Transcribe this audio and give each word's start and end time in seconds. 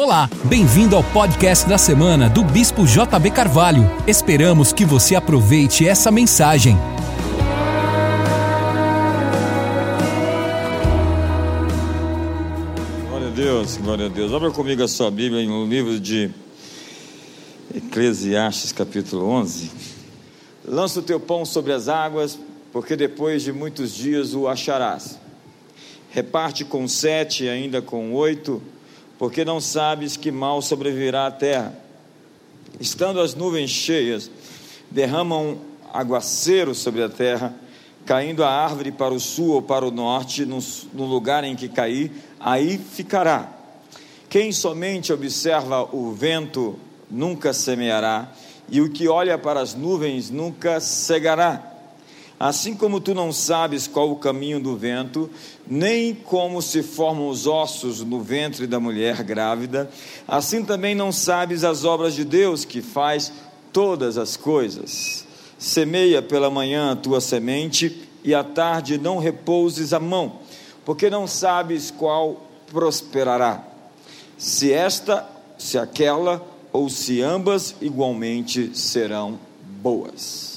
Olá, 0.00 0.30
bem-vindo 0.44 0.94
ao 0.94 1.02
podcast 1.02 1.68
da 1.68 1.76
semana 1.76 2.30
do 2.30 2.44
Bispo 2.44 2.86
JB 2.86 3.32
Carvalho. 3.32 3.82
Esperamos 4.06 4.72
que 4.72 4.84
você 4.84 5.16
aproveite 5.16 5.88
essa 5.88 6.08
mensagem. 6.12 6.76
Glória 13.08 13.26
a 13.26 13.30
Deus, 13.30 13.76
glória 13.76 14.06
a 14.06 14.08
Deus. 14.08 14.32
Abra 14.32 14.52
comigo 14.52 14.84
a 14.84 14.86
sua 14.86 15.10
Bíblia 15.10 15.44
no 15.44 15.66
livro 15.66 15.98
de 15.98 16.30
Eclesiastes, 17.74 18.70
capítulo 18.70 19.26
11. 19.26 19.68
Lança 20.64 21.00
o 21.00 21.02
teu 21.02 21.18
pão 21.18 21.44
sobre 21.44 21.72
as 21.72 21.88
águas, 21.88 22.38
porque 22.72 22.94
depois 22.94 23.42
de 23.42 23.52
muitos 23.52 23.92
dias 23.92 24.32
o 24.32 24.46
acharás. 24.46 25.18
Reparte 26.08 26.64
com 26.64 26.86
sete, 26.86 27.48
ainda 27.48 27.82
com 27.82 28.12
oito 28.12 28.62
porque 29.18 29.44
não 29.44 29.60
sabes 29.60 30.16
que 30.16 30.30
mal 30.30 30.62
sobrevirá 30.62 31.26
à 31.26 31.30
terra. 31.30 31.74
Estando 32.80 33.20
as 33.20 33.34
nuvens 33.34 33.70
cheias, 33.70 34.30
derramam 34.90 35.58
aguaceiro 35.92 36.74
sobre 36.74 37.02
a 37.02 37.08
terra, 37.08 37.54
caindo 38.06 38.44
a 38.44 38.50
árvore 38.50 38.92
para 38.92 39.12
o 39.12 39.20
sul 39.20 39.50
ou 39.50 39.62
para 39.62 39.84
o 39.84 39.90
norte, 39.90 40.46
no, 40.46 40.58
no 40.94 41.04
lugar 41.04 41.44
em 41.44 41.56
que 41.56 41.68
cair, 41.68 42.12
aí 42.38 42.78
ficará. 42.78 43.52
Quem 44.30 44.52
somente 44.52 45.12
observa 45.12 45.82
o 45.94 46.12
vento 46.12 46.78
nunca 47.10 47.52
semeará, 47.52 48.32
e 48.70 48.80
o 48.80 48.90
que 48.90 49.08
olha 49.08 49.38
para 49.38 49.60
as 49.60 49.74
nuvens 49.74 50.30
nunca 50.30 50.78
cegará. 50.78 51.77
Assim 52.40 52.74
como 52.74 53.00
tu 53.00 53.14
não 53.14 53.32
sabes 53.32 53.88
qual 53.88 54.12
o 54.12 54.16
caminho 54.16 54.60
do 54.60 54.76
vento, 54.76 55.28
nem 55.66 56.14
como 56.14 56.62
se 56.62 56.84
formam 56.84 57.28
os 57.28 57.48
ossos 57.48 58.04
no 58.04 58.20
ventre 58.20 58.66
da 58.66 58.78
mulher 58.78 59.24
grávida, 59.24 59.90
assim 60.26 60.64
também 60.64 60.94
não 60.94 61.10
sabes 61.10 61.64
as 61.64 61.84
obras 61.84 62.14
de 62.14 62.24
Deus 62.24 62.64
que 62.64 62.80
faz 62.80 63.32
todas 63.72 64.16
as 64.16 64.36
coisas. 64.36 65.26
Semeia 65.58 66.22
pela 66.22 66.48
manhã 66.48 66.92
a 66.92 66.96
tua 66.96 67.20
semente, 67.20 68.08
e 68.22 68.34
à 68.34 68.44
tarde 68.44 68.98
não 68.98 69.18
repouses 69.18 69.92
a 69.92 69.98
mão, 69.98 70.40
porque 70.84 71.08
não 71.08 71.26
sabes 71.26 71.90
qual 71.90 72.46
prosperará. 72.70 73.64
Se 74.36 74.72
esta, 74.72 75.26
se 75.56 75.78
aquela, 75.78 76.46
ou 76.72 76.88
se 76.88 77.20
ambas 77.22 77.74
igualmente 77.80 78.76
serão 78.78 79.38
boas. 79.82 80.47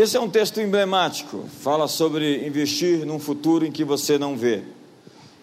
Esse 0.00 0.16
é 0.16 0.20
um 0.20 0.30
texto 0.30 0.62
emblemático, 0.62 1.44
fala 1.60 1.86
sobre 1.86 2.46
investir 2.46 3.04
num 3.04 3.18
futuro 3.18 3.66
em 3.66 3.70
que 3.70 3.84
você 3.84 4.16
não 4.16 4.34
vê. 4.34 4.62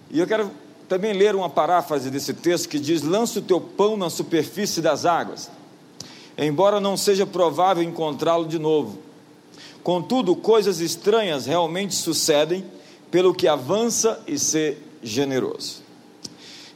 E 0.09 0.17
eu 0.17 0.25
quero 0.25 0.49
também 0.89 1.13
ler 1.13 1.35
uma 1.35 1.47
paráfrase 1.47 2.09
desse 2.09 2.33
texto 2.33 2.67
que 2.67 2.79
diz: 2.79 3.03
Lança 3.03 3.37
o 3.37 3.41
teu 3.43 3.61
pão 3.61 3.95
na 3.95 4.09
superfície 4.09 4.81
das 4.81 5.05
águas, 5.05 5.51
embora 6.35 6.79
não 6.79 6.97
seja 6.97 7.23
provável 7.23 7.83
encontrá-lo 7.83 8.47
de 8.47 8.57
novo. 8.57 8.97
Contudo, 9.83 10.35
coisas 10.35 10.79
estranhas 10.79 11.45
realmente 11.45 11.93
sucedem 11.93 12.65
pelo 13.11 13.35
que 13.35 13.47
avança 13.47 14.23
e 14.25 14.39
ser 14.39 14.81
generoso. 15.03 15.83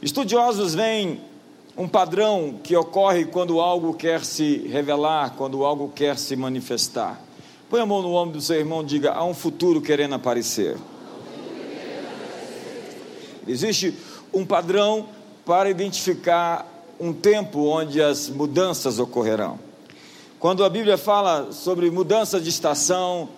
Estudiosos 0.04 0.76
veem 0.76 1.20
um 1.76 1.88
padrão 1.88 2.60
que 2.62 2.76
ocorre 2.76 3.26
quando 3.26 3.60
algo 3.60 3.96
quer 3.96 4.24
se 4.24 4.68
revelar, 4.68 5.34
quando 5.36 5.66
algo 5.66 5.92
quer 5.96 6.16
se 6.20 6.36
manifestar. 6.36 7.31
Põe 7.72 7.80
a 7.80 7.86
mão 7.86 8.02
no 8.02 8.14
ombro 8.16 8.38
do 8.38 8.44
seu 8.44 8.58
irmão 8.58 8.82
e 8.82 8.86
diga: 8.86 9.14
há 9.14 9.24
um 9.24 9.34
futuro 9.34 9.80
querendo 9.80 10.14
aparecer. 10.14 10.76
Existe 13.48 13.96
um 14.34 14.46
padrão 14.46 15.08
para 15.46 15.70
identificar 15.70 16.68
um 17.00 17.14
tempo 17.14 17.62
onde 17.68 18.02
as 18.02 18.28
mudanças 18.28 19.00
ocorrerão. 19.00 19.58
Quando 20.38 20.66
a 20.66 20.70
Bíblia 20.70 20.98
fala 20.98 21.54
sobre 21.54 21.90
mudança 21.90 22.42
de 22.42 22.50
estação, 22.50 23.30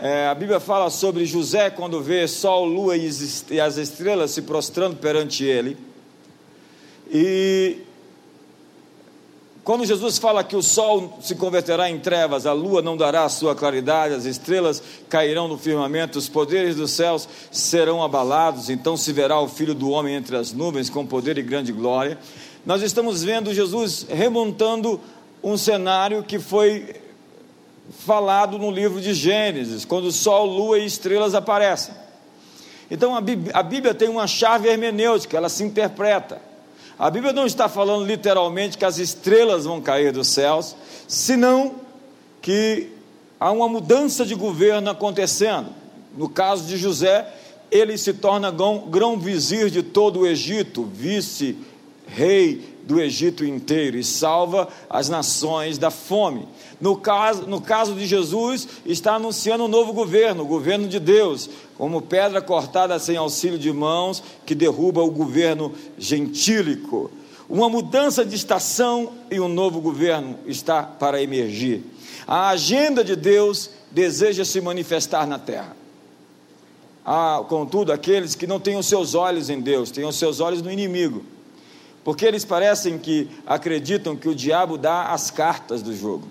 é, 0.00 0.26
a 0.26 0.34
Bíblia 0.34 0.58
fala 0.58 0.90
sobre 0.90 1.24
José 1.24 1.70
quando 1.70 2.02
vê 2.02 2.26
sol, 2.26 2.64
lua 2.64 2.96
e 2.96 3.06
as 3.60 3.76
estrelas 3.76 4.32
se 4.32 4.42
prostrando 4.42 4.96
perante 4.96 5.44
ele. 5.44 5.76
E 7.08 7.85
quando 9.66 9.84
Jesus 9.84 10.16
fala 10.16 10.44
que 10.44 10.54
o 10.54 10.62
sol 10.62 11.18
se 11.20 11.34
converterá 11.34 11.90
em 11.90 11.98
trevas, 11.98 12.46
a 12.46 12.52
lua 12.52 12.80
não 12.80 12.96
dará 12.96 13.28
sua 13.28 13.52
claridade, 13.52 14.14
as 14.14 14.24
estrelas 14.24 14.80
cairão 15.08 15.48
no 15.48 15.58
firmamento, 15.58 16.20
os 16.20 16.28
poderes 16.28 16.76
dos 16.76 16.92
céus 16.92 17.28
serão 17.50 18.00
abalados, 18.00 18.70
então 18.70 18.96
se 18.96 19.12
verá 19.12 19.40
o 19.40 19.48
Filho 19.48 19.74
do 19.74 19.90
Homem 19.90 20.14
entre 20.14 20.36
as 20.36 20.52
nuvens 20.52 20.88
com 20.88 21.04
poder 21.04 21.36
e 21.36 21.42
grande 21.42 21.72
glória. 21.72 22.16
Nós 22.64 22.80
estamos 22.80 23.24
vendo 23.24 23.52
Jesus 23.52 24.06
remontando 24.08 25.00
um 25.42 25.56
cenário 25.56 26.22
que 26.22 26.38
foi 26.38 26.94
falado 28.06 28.60
no 28.60 28.70
livro 28.70 29.00
de 29.00 29.12
Gênesis, 29.14 29.84
quando 29.84 30.12
sol, 30.12 30.46
lua 30.46 30.78
e 30.78 30.86
estrelas 30.86 31.34
aparecem. 31.34 31.92
Então 32.88 33.16
a 33.16 33.62
Bíblia 33.64 33.92
tem 33.92 34.08
uma 34.08 34.28
chave 34.28 34.68
hermenêutica, 34.68 35.36
ela 35.36 35.48
se 35.48 35.64
interpreta. 35.64 36.45
A 36.98 37.10
Bíblia 37.10 37.32
não 37.32 37.46
está 37.46 37.68
falando 37.68 38.06
literalmente 38.06 38.78
que 38.78 38.84
as 38.84 38.98
estrelas 38.98 39.66
vão 39.66 39.82
cair 39.82 40.12
dos 40.12 40.28
céus, 40.28 40.74
senão 41.06 41.74
que 42.40 42.88
há 43.38 43.50
uma 43.50 43.68
mudança 43.68 44.24
de 44.24 44.34
governo 44.34 44.88
acontecendo. 44.88 45.68
No 46.16 46.28
caso 46.28 46.64
de 46.64 46.78
José, 46.78 47.26
ele 47.70 47.98
se 47.98 48.14
torna 48.14 48.50
grão-vizir 48.88 49.68
de 49.68 49.82
todo 49.82 50.20
o 50.20 50.26
Egito, 50.26 50.84
vice-rei 52.06 52.76
do 52.84 53.00
Egito 53.00 53.44
inteiro 53.44 53.96
e 53.96 54.04
salva 54.04 54.68
as 54.88 55.08
nações 55.08 55.76
da 55.76 55.90
fome. 55.90 56.46
No 56.80 56.96
caso, 56.96 57.46
no 57.46 57.60
caso 57.60 57.94
de 57.94 58.06
Jesus, 58.06 58.68
está 58.84 59.14
anunciando 59.14 59.64
um 59.64 59.68
novo 59.68 59.92
governo, 59.92 60.44
o 60.44 60.46
governo 60.46 60.86
de 60.86 61.00
Deus, 61.00 61.50
como 61.76 62.02
pedra 62.02 62.40
cortada 62.40 62.98
sem 62.98 63.16
auxílio 63.16 63.58
de 63.58 63.72
mãos, 63.72 64.22
que 64.44 64.54
derruba 64.54 65.02
o 65.02 65.10
governo 65.10 65.72
gentílico. 65.98 67.10
Uma 67.48 67.68
mudança 67.68 68.24
de 68.24 68.34
estação 68.34 69.12
e 69.30 69.40
um 69.40 69.48
novo 69.48 69.80
governo 69.80 70.38
está 70.46 70.82
para 70.82 71.22
emergir. 71.22 71.82
A 72.26 72.48
agenda 72.48 73.04
de 73.04 73.16
Deus 73.16 73.70
deseja 73.90 74.44
se 74.44 74.60
manifestar 74.60 75.26
na 75.26 75.38
terra. 75.38 75.76
Há, 77.04 77.44
contudo, 77.48 77.92
aqueles 77.92 78.34
que 78.34 78.48
não 78.48 78.58
têm 78.58 78.76
os 78.76 78.86
seus 78.86 79.14
olhos 79.14 79.48
em 79.48 79.60
Deus, 79.60 79.92
têm 79.92 80.04
os 80.04 80.16
seus 80.16 80.40
olhos 80.40 80.60
no 80.60 80.70
inimigo, 80.70 81.22
porque 82.06 82.24
eles 82.24 82.44
parecem 82.44 82.98
que 82.98 83.28
acreditam 83.44 84.14
que 84.14 84.28
o 84.28 84.34
diabo 84.34 84.78
dá 84.78 85.06
as 85.06 85.28
cartas 85.28 85.82
do 85.82 85.92
jogo. 85.92 86.28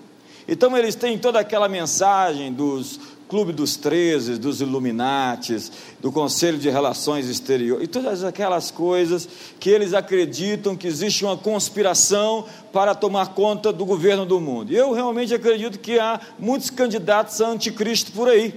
Então 0.48 0.74
eles 0.74 0.94
têm 0.94 1.18
toda 1.18 1.38
aquela 1.38 1.68
mensagem 1.68 2.50
dos 2.50 2.98
Clube 3.28 3.52
dos 3.52 3.76
Treze, 3.76 4.38
dos 4.38 4.62
Illuminates, 4.62 5.70
do 6.00 6.10
Conselho 6.10 6.56
de 6.56 6.70
Relações 6.70 7.28
Exteriores, 7.28 7.84
e 7.84 7.86
todas 7.86 8.24
aquelas 8.24 8.70
coisas 8.70 9.28
que 9.60 9.68
eles 9.68 9.92
acreditam 9.92 10.74
que 10.74 10.86
existe 10.86 11.26
uma 11.26 11.36
conspiração 11.36 12.46
para 12.72 12.94
tomar 12.94 13.34
conta 13.34 13.70
do 13.70 13.84
governo 13.84 14.24
do 14.24 14.40
mundo. 14.40 14.72
E 14.72 14.76
eu 14.76 14.94
realmente 14.94 15.34
acredito 15.34 15.78
que 15.78 15.98
há 15.98 16.18
muitos 16.38 16.70
candidatos 16.70 17.38
a 17.42 17.48
anticristo 17.48 18.12
por 18.12 18.30
aí. 18.30 18.54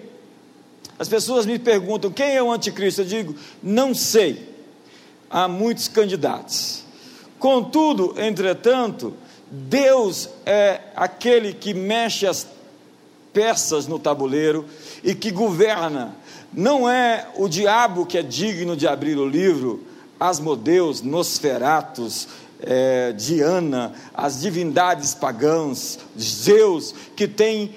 As 0.98 1.10
pessoas 1.10 1.46
me 1.46 1.60
perguntam 1.60 2.12
quem 2.12 2.38
é 2.38 2.42
o 2.42 2.50
anticristo? 2.50 3.02
Eu 3.02 3.06
digo, 3.06 3.36
não 3.62 3.94
sei. 3.94 4.48
Há 5.30 5.50
muitos 5.50 5.90
candidatos. 5.90 6.79
Contudo, 7.40 8.14
entretanto, 8.18 9.14
Deus 9.50 10.30
é 10.46 10.82
aquele 10.96 11.54
que 11.54 11.74
mexe 11.74 12.28
as 12.28 12.46
peças 13.34 13.88
no 13.88 13.98
tabuleiro 13.98 14.66
e 15.04 15.16
que 15.16 15.32
governa. 15.32 16.16
Não 16.54 16.90
é 16.90 17.28
o 17.36 17.48
diabo 17.48 18.06
que 18.06 18.18
é 18.18 18.22
digno 18.22 18.76
de 18.76 18.88
abrir 18.88 19.18
o 19.18 19.28
livro, 19.28 19.84
Asmodeus, 20.20 21.02
Nosferatus, 21.02 22.28
é, 22.62 23.14
Diana, 23.14 23.94
as 24.14 24.42
divindades 24.42 25.14
pagãs, 25.14 25.98
Zeus, 26.20 26.94
que 27.16 27.28
tem 27.28 27.76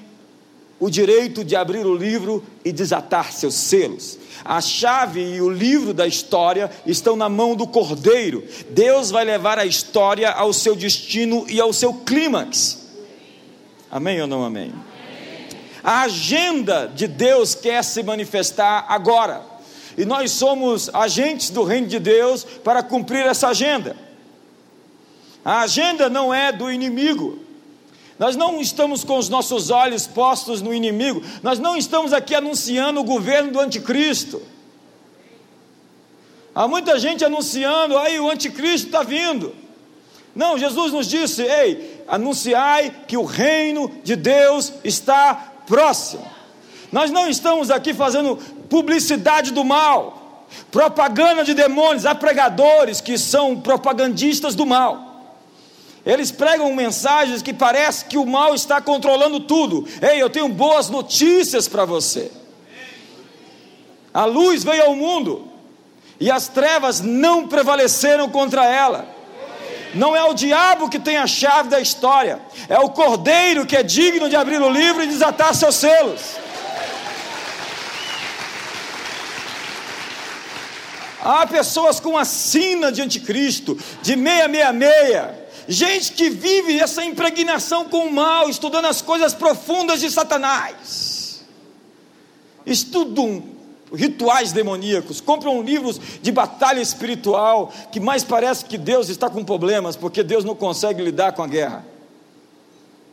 o 0.83 0.91
direito 0.91 1.45
de 1.45 1.55
abrir 1.55 1.87
o 1.87 1.95
livro 1.95 2.45
e 2.65 2.73
desatar 2.73 3.33
seus 3.33 3.55
selos. 3.55 4.19
A 4.45 4.61
chave 4.61 5.37
e 5.37 5.41
o 5.41 5.49
livro 5.49 5.95
da 5.95 6.09
história 6.09 6.69
estão 6.85 7.15
na 7.15 7.29
mão 7.29 7.55
do 7.55 7.69
Cordeiro. 7.69 8.43
Deus 8.71 9.09
vai 9.09 9.25
levar 9.25 9.61
a 9.61 9.65
história 9.65 10.29
ao 10.33 10.53
seu 10.53 10.75
destino 10.75 11.47
e 11.49 11.61
ao 11.61 11.73
seu 11.73 11.95
clímax. 11.95 12.89
Amém 13.89 14.21
ou 14.23 14.27
não 14.27 14.43
amém? 14.43 14.73
A 15.85 16.01
agenda 16.01 16.91
de 16.93 17.07
Deus 17.07 17.55
quer 17.55 17.85
se 17.85 18.03
manifestar 18.03 18.85
agora. 18.89 19.41
E 19.97 20.05
nós 20.05 20.33
somos 20.33 20.93
agentes 20.93 21.51
do 21.51 21.63
reino 21.63 21.87
de 21.87 22.01
Deus 22.01 22.43
para 22.43 22.83
cumprir 22.83 23.25
essa 23.25 23.51
agenda. 23.51 23.95
A 25.45 25.61
agenda 25.61 26.11
não 26.11 26.35
é 26.35 26.51
do 26.51 26.73
inimigo. 26.73 27.39
Nós 28.23 28.37
não 28.37 28.61
estamos 28.61 29.03
com 29.03 29.19
os 29.19 29.29
nossos 29.29 29.69
olhos 29.69 30.07
postos 30.07 30.63
no 30.63 30.73
inimigo. 30.73 31.21
Nós 31.43 31.59
não 31.59 31.77
estamos 31.77 32.13
aqui 32.13 32.37
anunciando 32.37 33.01
o 33.01 33.05
governo 33.05 33.51
do 33.51 33.59
anticristo. 33.59 34.41
Há 36.55 36.69
muita 36.69 37.01
gente 37.01 37.25
anunciando, 37.25 37.99
aí 37.99 38.21
o 38.21 38.31
anticristo 38.31 38.87
está 38.87 39.03
vindo. 39.03 39.53
Não, 40.37 40.57
Jesus 40.57 40.93
nos 40.93 41.09
disse: 41.09 41.43
ei, 41.43 42.05
anunciai 42.07 42.95
que 43.09 43.17
o 43.17 43.25
reino 43.25 43.91
de 44.05 44.15
Deus 44.15 44.73
está 44.85 45.35
próximo. 45.67 46.25
Nós 46.93 47.11
não 47.11 47.29
estamos 47.29 47.73
aqui 47.73 47.93
fazendo 47.93 48.37
publicidade 48.71 49.51
do 49.51 49.65
mal, 49.65 50.47
propaganda 50.71 51.43
de 51.43 51.55
demônios, 51.55 52.07
há 52.07 52.15
pregadores 52.15 53.01
que 53.01 53.19
são 53.19 53.61
propagandistas 53.61 54.55
do 54.55 54.65
mal. 54.65 55.12
Eles 56.05 56.33
pregam 56.33 56.75
mensagens 56.75 57.43
que 57.43 57.55
parece 57.55 58.07
que 58.07 58.19
o 58.19 58.27
mal 58.27 58.55
está 58.55 58.81
controlando 58.81 59.39
tudo. 59.41 59.87
Ei, 60.01 60.21
eu 60.21 60.29
tenho 60.29 60.49
boas 60.49 60.89
notícias 60.89 61.69
para 61.69 61.85
você. 61.85 62.31
A 64.13 64.25
luz 64.25 64.65
veio 64.65 64.85
ao 64.85 64.97
mundo 64.97 65.49
e 66.19 66.31
as 66.31 66.49
trevas 66.49 67.01
não 67.01 67.47
prevaleceram 67.47 68.29
contra 68.29 68.65
ela. 68.67 69.07
Não 69.95 70.17
é 70.17 70.25
o 70.25 70.35
diabo 70.35 70.89
que 70.89 70.99
tem 70.99 71.19
a 71.19 71.27
chave 71.27 71.69
da 71.69 71.81
história, 71.81 72.41
é 72.69 72.79
o 72.79 72.91
cordeiro 72.91 73.67
que 73.67 73.77
é 73.77 73.83
digno 73.83 74.29
de 74.29 74.35
abrir 74.35 74.61
o 74.61 74.71
livro 74.71 75.03
e 75.03 75.07
desatar 75.07 75.55
seus 75.55 75.77
selos. 75.77 76.21
Há 81.21 81.47
pessoas 81.47 82.01
com 82.01 82.19
a 82.19 82.25
sina 82.25 82.91
de 82.91 83.01
anticristo, 83.01 83.79
de 84.03 84.17
meia, 84.17 84.49
meia, 84.49 84.73
meia, 84.73 85.42
gente 85.69 86.13
que 86.13 86.31
vive 86.31 86.79
essa 86.79 87.05
impregnação 87.05 87.85
com 87.89 88.07
o 88.07 88.13
mal, 88.13 88.49
estudando 88.49 88.87
as 88.87 89.03
coisas 89.03 89.35
profundas 89.35 90.01
de 90.01 90.11
Satanás, 90.11 91.45
estudam 92.67 93.43
rituais 93.95 94.53
demoníacos, 94.53 95.21
compram 95.21 95.63
livros 95.63 96.01
de 96.21 96.33
batalha 96.33 96.81
espiritual, 96.81 97.73
que 97.91 98.01
mais 98.01 98.25
parece 98.25 98.65
que 98.65 98.79
Deus 98.79 99.09
está 99.09 99.29
com 99.29 99.45
problemas, 99.45 99.97
porque 99.97 100.23
Deus 100.23 100.45
não 100.45 100.55
consegue 100.55 101.03
lidar 101.03 101.33
com 101.33 101.43
a 101.43 101.47
guerra. 101.47 101.85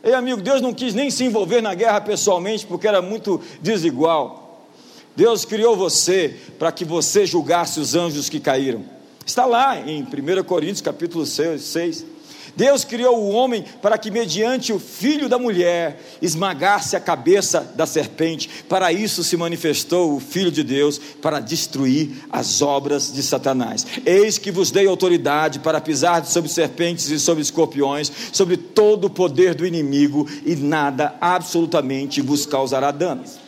Ei, 0.02 0.14
amigo, 0.14 0.40
Deus 0.40 0.62
não 0.62 0.72
quis 0.72 0.94
nem 0.94 1.10
se 1.10 1.24
envolver 1.24 1.60
na 1.60 1.74
guerra 1.74 2.00
pessoalmente, 2.00 2.66
porque 2.66 2.88
era 2.88 3.02
muito 3.02 3.40
desigual. 3.60 4.66
Deus 5.14 5.44
criou 5.44 5.76
você 5.76 6.36
para 6.58 6.72
que 6.72 6.84
você 6.84 7.26
julgasse 7.26 7.78
os 7.78 7.94
anjos 7.94 8.28
que 8.28 8.40
caíram. 8.40 8.82
Está 9.26 9.44
lá 9.44 9.78
em 9.78 10.02
1 10.02 10.42
Coríntios 10.44 10.80
capítulo 10.80 11.26
6. 11.26 12.06
Deus 12.60 12.84
criou 12.84 13.16
o 13.18 13.30
homem 13.30 13.64
para 13.80 13.96
que, 13.96 14.10
mediante 14.10 14.70
o 14.70 14.78
filho 14.78 15.30
da 15.30 15.38
mulher, 15.38 15.98
esmagasse 16.20 16.94
a 16.94 17.00
cabeça 17.00 17.72
da 17.74 17.86
serpente. 17.86 18.50
Para 18.68 18.92
isso 18.92 19.24
se 19.24 19.34
manifestou 19.34 20.14
o 20.14 20.20
Filho 20.20 20.50
de 20.50 20.62
Deus, 20.62 20.98
para 20.98 21.40
destruir 21.40 22.10
as 22.30 22.60
obras 22.60 23.10
de 23.10 23.22
Satanás. 23.22 23.86
Eis 24.04 24.36
que 24.36 24.50
vos 24.50 24.70
dei 24.70 24.86
autoridade 24.86 25.58
para 25.60 25.80
pisar 25.80 26.26
sobre 26.26 26.50
serpentes 26.50 27.08
e 27.08 27.18
sobre 27.18 27.40
escorpiões, 27.42 28.12
sobre 28.30 28.58
todo 28.58 29.06
o 29.06 29.10
poder 29.10 29.54
do 29.54 29.66
inimigo, 29.66 30.28
e 30.44 30.54
nada 30.54 31.14
absolutamente 31.18 32.20
vos 32.20 32.44
causará 32.44 32.90
danos. 32.90 33.38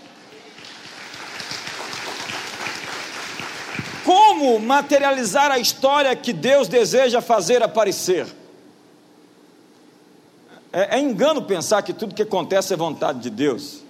Como 4.07 4.59
materializar 4.59 5.51
a 5.51 5.59
história 5.59 6.17
que 6.17 6.33
Deus 6.33 6.67
deseja 6.67 7.21
fazer 7.21 7.63
aparecer? 7.63 8.41
É, 10.73 10.97
é 10.97 11.01
engano 11.01 11.43
pensar 11.43 11.83
que 11.83 11.93
tudo 11.93 12.15
que 12.15 12.23
acontece 12.23 12.73
é 12.73 12.77
vontade 12.77 13.21
de 13.21 13.31
Deus. 13.31 13.83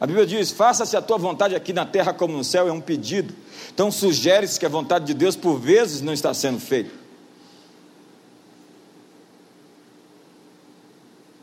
A 0.00 0.06
Bíblia 0.06 0.26
diz: 0.26 0.50
faça-se 0.50 0.96
a 0.96 1.02
tua 1.02 1.16
vontade 1.16 1.54
aqui 1.54 1.72
na 1.72 1.86
terra 1.86 2.12
como 2.12 2.36
no 2.36 2.44
céu, 2.44 2.68
é 2.68 2.72
um 2.72 2.80
pedido. 2.80 3.34
Então 3.72 3.90
sugere-se 3.90 4.58
que 4.58 4.66
a 4.66 4.68
vontade 4.68 5.06
de 5.06 5.14
Deus 5.14 5.36
por 5.36 5.58
vezes 5.58 6.02
não 6.02 6.12
está 6.12 6.34
sendo 6.34 6.58
feita. 6.58 6.90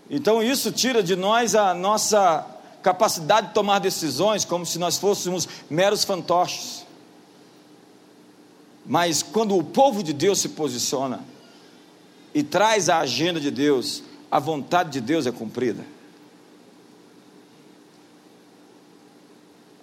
Então 0.09 0.43
isso 0.43 0.71
tira 0.71 1.01
de 1.01 1.15
nós 1.15 1.55
a 1.55 1.73
nossa 1.73 2.45
capacidade 2.83 3.47
de 3.47 3.53
tomar 3.53 3.79
decisões, 3.79 4.43
como 4.43 4.65
se 4.65 4.77
nós 4.77 4.97
fôssemos 4.97 5.47
meros 5.69 6.03
fantoches. 6.03 6.85
Mas 8.85 9.23
quando 9.23 9.57
o 9.57 9.63
povo 9.63 10.03
de 10.03 10.11
Deus 10.11 10.39
se 10.39 10.49
posiciona 10.49 11.21
e 12.33 12.43
traz 12.43 12.89
a 12.89 12.99
agenda 12.99 13.39
de 13.39 13.49
Deus, 13.49 14.03
a 14.33 14.39
vontade 14.39 14.89
de 14.89 14.99
Deus 14.99 15.27
é 15.27 15.31
cumprida. 15.31 15.85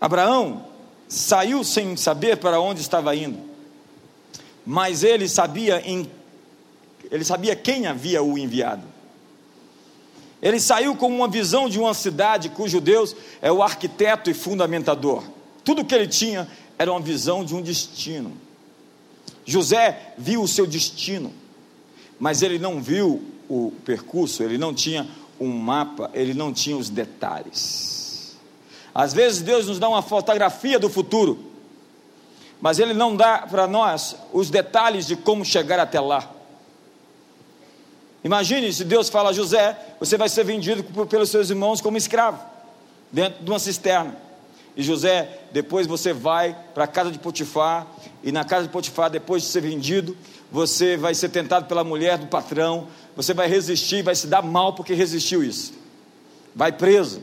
Abraão 0.00 0.66
saiu 1.08 1.62
sem 1.62 1.96
saber 1.96 2.36
para 2.38 2.60
onde 2.60 2.80
estava 2.80 3.14
indo, 3.14 3.38
mas 4.66 5.04
ele 5.04 5.28
sabia 5.28 5.80
em, 5.88 6.10
ele 7.12 7.24
sabia 7.24 7.54
quem 7.54 7.86
havia 7.86 8.24
o 8.24 8.36
enviado. 8.36 8.82
Ele 10.42 10.58
saiu 10.58 10.96
com 10.96 11.06
uma 11.06 11.28
visão 11.28 11.68
de 11.68 11.78
uma 11.78 11.94
cidade 11.94 12.48
cujo 12.48 12.80
Deus 12.80 13.14
é 13.40 13.52
o 13.52 13.62
arquiteto 13.62 14.30
e 14.30 14.34
fundamentador. 14.34 15.22
Tudo 15.62 15.84
que 15.84 15.94
ele 15.94 16.08
tinha 16.08 16.48
era 16.76 16.90
uma 16.90 16.98
visão 17.00 17.44
de 17.44 17.54
um 17.54 17.62
destino. 17.62 18.32
José 19.46 20.12
viu 20.18 20.42
o 20.42 20.48
seu 20.48 20.66
destino, 20.66 21.32
mas 22.18 22.42
ele 22.42 22.58
não 22.58 22.82
viu 22.82 23.38
o 23.50 23.72
percurso, 23.84 24.44
ele 24.44 24.56
não 24.56 24.72
tinha 24.72 25.08
um 25.40 25.48
mapa, 25.48 26.08
ele 26.14 26.32
não 26.32 26.52
tinha 26.52 26.76
os 26.76 26.88
detalhes. 26.88 28.38
Às 28.94 29.12
vezes 29.12 29.42
Deus 29.42 29.66
nos 29.66 29.78
dá 29.78 29.88
uma 29.88 30.02
fotografia 30.02 30.78
do 30.78 30.88
futuro, 30.88 31.50
mas 32.60 32.78
Ele 32.78 32.92
não 32.94 33.16
dá 33.16 33.38
para 33.38 33.66
nós 33.66 34.16
os 34.32 34.50
detalhes 34.50 35.06
de 35.06 35.16
como 35.16 35.44
chegar 35.44 35.80
até 35.80 35.98
lá. 35.98 36.30
Imagine 38.22 38.72
se 38.72 38.84
Deus 38.84 39.08
fala 39.08 39.30
a 39.30 39.32
José: 39.32 39.76
você 39.98 40.16
vai 40.16 40.28
ser 40.28 40.44
vendido 40.44 40.84
pelos 41.06 41.30
seus 41.30 41.50
irmãos 41.50 41.80
como 41.80 41.96
escravo, 41.96 42.38
dentro 43.10 43.42
de 43.42 43.50
uma 43.50 43.58
cisterna. 43.58 44.16
E 44.76 44.82
José, 44.82 45.40
depois 45.52 45.86
você 45.86 46.12
vai 46.12 46.56
para 46.74 46.84
a 46.84 46.86
casa 46.86 47.10
de 47.10 47.18
Potifar, 47.18 47.86
e 48.22 48.30
na 48.30 48.44
casa 48.44 48.66
de 48.66 48.72
Potifar, 48.72 49.10
depois 49.10 49.42
de 49.42 49.48
ser 49.48 49.62
vendido, 49.62 50.16
você 50.50 50.96
vai 50.96 51.14
ser 51.14 51.28
tentado 51.28 51.66
pela 51.66 51.84
mulher 51.84 52.18
do 52.18 52.26
patrão, 52.26 52.88
você 53.14 53.32
vai 53.32 53.48
resistir, 53.48 54.02
vai 54.02 54.14
se 54.14 54.26
dar 54.26 54.42
mal 54.42 54.72
porque 54.72 54.94
resistiu 54.94 55.44
isso. 55.44 55.72
Vai 56.54 56.72
preso. 56.72 57.22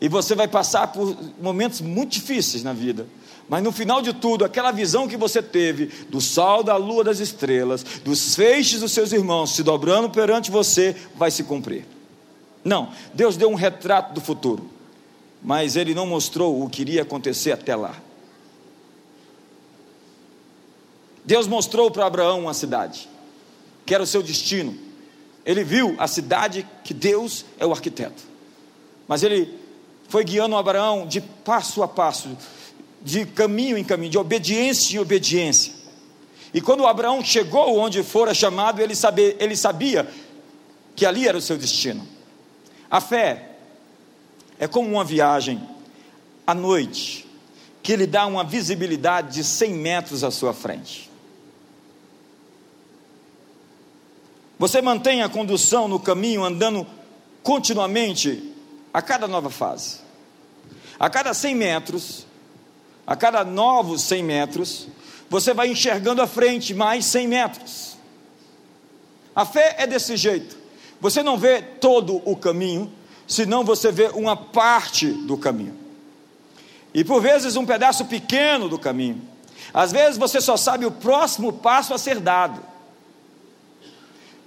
E 0.00 0.08
você 0.08 0.34
vai 0.34 0.46
passar 0.46 0.88
por 0.88 1.16
momentos 1.40 1.80
muito 1.80 2.12
difíceis 2.12 2.62
na 2.62 2.72
vida. 2.72 3.06
Mas 3.48 3.62
no 3.62 3.72
final 3.72 4.02
de 4.02 4.12
tudo, 4.12 4.44
aquela 4.44 4.70
visão 4.70 5.08
que 5.08 5.16
você 5.16 5.42
teve 5.42 5.86
do 6.10 6.20
sol, 6.20 6.62
da 6.62 6.76
lua, 6.76 7.02
das 7.02 7.18
estrelas, 7.18 7.82
dos 8.04 8.34
feixes 8.34 8.80
dos 8.80 8.92
seus 8.92 9.10
irmãos 9.10 9.54
se 9.54 9.62
dobrando 9.62 10.10
perante 10.10 10.50
você, 10.50 10.94
vai 11.16 11.30
se 11.30 11.44
cumprir. 11.44 11.86
Não, 12.62 12.90
Deus 13.14 13.36
deu 13.36 13.48
um 13.48 13.54
retrato 13.54 14.12
do 14.12 14.20
futuro, 14.20 14.68
mas 15.42 15.76
Ele 15.76 15.94
não 15.94 16.06
mostrou 16.06 16.62
o 16.62 16.68
que 16.68 16.82
iria 16.82 17.02
acontecer 17.02 17.52
até 17.52 17.74
lá. 17.74 17.94
Deus 21.28 21.46
mostrou 21.46 21.90
para 21.90 22.06
Abraão 22.06 22.40
uma 22.40 22.54
cidade, 22.54 23.06
que 23.84 23.94
era 23.94 24.02
o 24.02 24.06
seu 24.06 24.22
destino. 24.22 24.74
Ele 25.44 25.62
viu 25.62 25.94
a 25.98 26.08
cidade 26.08 26.66
que 26.82 26.94
Deus 26.94 27.44
é 27.58 27.66
o 27.66 27.70
arquiteto. 27.70 28.22
Mas 29.06 29.22
ele 29.22 29.54
foi 30.08 30.24
guiando 30.24 30.56
Abraão 30.56 31.06
de 31.06 31.20
passo 31.20 31.82
a 31.82 31.86
passo, 31.86 32.30
de 33.02 33.26
caminho 33.26 33.76
em 33.76 33.84
caminho, 33.84 34.10
de 34.10 34.16
obediência 34.16 34.96
em 34.96 35.00
obediência. 35.00 35.74
E 36.54 36.62
quando 36.62 36.86
Abraão 36.86 37.22
chegou 37.22 37.78
onde 37.78 38.02
fora 38.02 38.32
chamado, 38.32 38.80
ele 38.80 38.96
sabia, 38.96 39.36
ele 39.38 39.54
sabia 39.54 40.08
que 40.96 41.04
ali 41.04 41.28
era 41.28 41.36
o 41.36 41.42
seu 41.42 41.58
destino. 41.58 42.08
A 42.90 43.02
fé 43.02 43.50
é 44.58 44.66
como 44.66 44.88
uma 44.88 45.04
viagem 45.04 45.60
à 46.46 46.54
noite, 46.54 47.28
que 47.82 47.94
lhe 47.96 48.06
dá 48.06 48.26
uma 48.26 48.44
visibilidade 48.44 49.34
de 49.34 49.44
100 49.44 49.74
metros 49.74 50.24
à 50.24 50.30
sua 50.30 50.54
frente. 50.54 51.07
Você 54.58 54.82
mantém 54.82 55.22
a 55.22 55.28
condução 55.28 55.86
no 55.86 56.00
caminho 56.00 56.44
andando 56.44 56.84
continuamente 57.42 58.52
a 58.92 59.00
cada 59.00 59.28
nova 59.28 59.50
fase. 59.50 60.00
A 60.98 61.08
cada 61.08 61.32
100 61.32 61.54
metros, 61.54 62.26
a 63.06 63.14
cada 63.14 63.44
novos 63.44 64.02
100 64.02 64.22
metros, 64.24 64.88
você 65.30 65.54
vai 65.54 65.68
enxergando 65.68 66.20
à 66.20 66.26
frente 66.26 66.74
mais 66.74 67.04
100 67.04 67.28
metros. 67.28 67.96
A 69.34 69.44
fé 69.46 69.76
é 69.78 69.86
desse 69.86 70.16
jeito. 70.16 70.58
Você 71.00 71.22
não 71.22 71.38
vê 71.38 71.62
todo 71.62 72.20
o 72.28 72.34
caminho, 72.34 72.92
senão 73.28 73.62
você 73.62 73.92
vê 73.92 74.08
uma 74.08 74.36
parte 74.36 75.06
do 75.06 75.36
caminho. 75.36 75.76
E 76.92 77.04
por 77.04 77.22
vezes 77.22 77.54
um 77.54 77.64
pedaço 77.64 78.06
pequeno 78.06 78.68
do 78.68 78.78
caminho. 78.78 79.22
Às 79.72 79.92
vezes 79.92 80.18
você 80.18 80.40
só 80.40 80.56
sabe 80.56 80.84
o 80.84 80.90
próximo 80.90 81.52
passo 81.52 81.94
a 81.94 81.98
ser 81.98 82.18
dado 82.18 82.60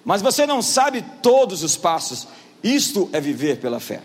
mas 0.04 0.22
você 0.22 0.46
não 0.46 0.62
sabe 0.62 1.04
todos 1.22 1.64
os 1.64 1.78
passos. 1.78 2.28
Isto 2.64 3.10
é 3.12 3.20
viver 3.20 3.60
pela 3.60 3.80
fé. 3.80 4.02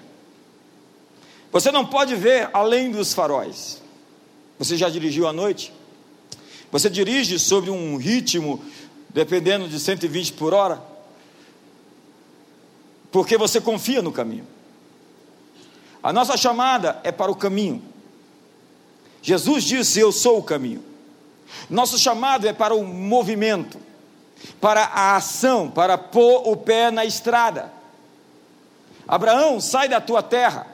Você 1.53 1.71
não 1.71 1.87
pode 1.87 2.15
ver 2.15 2.50
além 2.53 2.91
dos 2.91 3.15
faróis. 3.15 3.83
Você 4.59 4.76
já 4.76 4.88
dirigiu 4.88 5.26
à 5.26 5.33
noite? 5.33 5.73
Você 6.71 6.91
dirige 6.91 7.38
sobre 7.38 7.71
um 7.71 7.97
ritmo, 7.97 8.62
dependendo 9.11 9.69
de 9.69 9.79
120 9.79 10.33
por 10.35 10.53
hora, 10.53 10.83
porque 13.11 13.38
você 13.38 13.61
confia 13.61 14.03
no 14.03 14.12
caminho. 14.12 14.47
A 16.03 16.12
nossa 16.12 16.37
chamada 16.37 17.00
é 17.03 17.11
para 17.11 17.31
o 17.31 17.37
caminho. 17.37 17.83
Jesus 19.23 19.65
disse: 19.65 20.00
Eu 20.00 20.12
sou 20.12 20.38
o 20.38 20.43
caminho. 20.43 20.85
Nosso 21.71 21.99
chamado 21.99 22.47
é 22.47 22.53
para 22.53 22.75
o 22.75 22.85
movimento, 22.85 23.79
para 24.61 24.83
a 24.83 25.16
ação, 25.16 25.71
para 25.71 25.97
pôr 25.97 26.49
o 26.49 26.57
pé 26.57 26.90
na 26.90 27.05
estrada. 27.05 27.73
Abraão, 29.07 29.61
sai 29.61 29.88
da 29.88 30.00
tua 30.00 30.23
terra. 30.23 30.66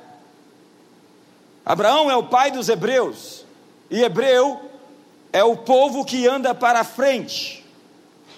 Abraão 1.65 2.11
é 2.11 2.17
o 2.17 2.25
pai 2.25 2.51
dos 2.51 2.69
hebreus, 2.69 3.45
e 3.91 4.03
hebreu 4.03 4.61
é 5.33 5.45
o 5.45 5.57
povo 5.57 6.05
que 6.05 6.27
anda 6.27 6.55
para 6.55 6.83
frente. 6.85 7.65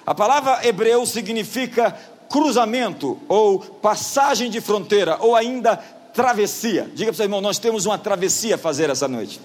A 0.06 0.14
palavra 0.14 0.66
hebreu 0.66 1.06
significa 1.06 1.96
cruzamento, 2.28 3.18
ou 3.28 3.58
passagem 3.58 4.50
de 4.50 4.60
fronteira, 4.60 5.16
ou 5.20 5.34
ainda 5.34 5.76
travessia. 6.12 6.90
Diga 6.94 7.10
para 7.10 7.14
o 7.14 7.16
seu 7.16 7.24
irmão: 7.24 7.40
nós 7.40 7.58
temos 7.58 7.86
uma 7.86 7.98
travessia 7.98 8.56
a 8.56 8.58
fazer 8.58 8.90
essa 8.90 9.08
noite. 9.08 9.40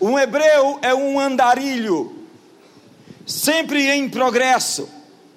Um 0.00 0.18
hebreu 0.18 0.78
é 0.82 0.92
um 0.92 1.18
andarilho, 1.20 2.21
sempre 3.26 3.90
em 3.90 4.08
progresso. 4.08 4.88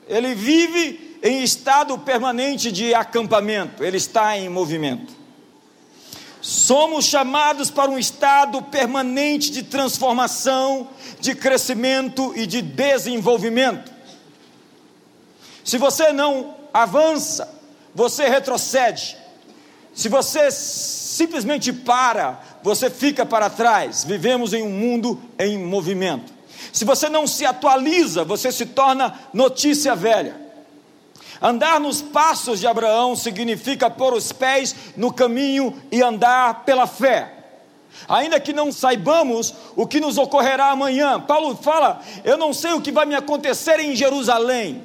Ele 0.07 0.33
vive 0.35 1.17
em 1.23 1.43
estado 1.43 1.97
permanente 1.97 2.71
de 2.71 2.93
acampamento, 2.93 3.83
ele 3.83 3.97
está 3.97 4.37
em 4.37 4.47
movimento. 4.49 5.13
Somos 6.39 7.05
chamados 7.05 7.71
para 7.71 7.89
um 7.89 7.97
estado 7.97 8.61
permanente 8.61 9.49
de 9.49 9.63
transformação, 9.63 10.87
de 11.19 11.33
crescimento 11.33 12.33
e 12.35 12.45
de 12.45 12.61
desenvolvimento. 12.61 13.91
Se 15.63 15.79
você 15.79 16.13
não 16.13 16.53
avança, 16.71 17.51
você 17.95 18.29
retrocede. 18.29 19.17
Se 19.95 20.07
você 20.07 20.51
simplesmente 20.51 21.73
para, 21.73 22.39
você 22.61 22.91
fica 22.91 23.25
para 23.25 23.49
trás. 23.49 24.03
Vivemos 24.03 24.53
em 24.53 24.61
um 24.61 24.69
mundo 24.69 25.19
em 25.39 25.57
movimento. 25.57 26.34
Se 26.75 26.83
você 26.83 27.07
não 27.07 27.25
se 27.25 27.45
atualiza, 27.45 28.25
você 28.25 28.51
se 28.51 28.65
torna 28.65 29.17
notícia 29.33 29.95
velha. 29.95 30.35
Andar 31.41 31.79
nos 31.79 32.01
passos 32.01 32.59
de 32.59 32.67
Abraão 32.67 33.15
significa 33.15 33.89
pôr 33.89 34.13
os 34.13 34.33
pés 34.33 34.75
no 34.97 35.13
caminho 35.13 35.81
e 35.89 36.01
andar 36.01 36.65
pela 36.65 36.85
fé. 36.85 37.33
Ainda 38.09 38.41
que 38.41 38.51
não 38.51 38.73
saibamos 38.73 39.53
o 39.73 39.87
que 39.87 40.01
nos 40.01 40.17
ocorrerá 40.17 40.65
amanhã, 40.65 41.17
Paulo 41.17 41.55
fala: 41.55 42.01
Eu 42.25 42.37
não 42.37 42.53
sei 42.53 42.73
o 42.73 42.81
que 42.81 42.91
vai 42.91 43.05
me 43.05 43.15
acontecer 43.15 43.79
em 43.79 43.95
Jerusalém, 43.95 44.83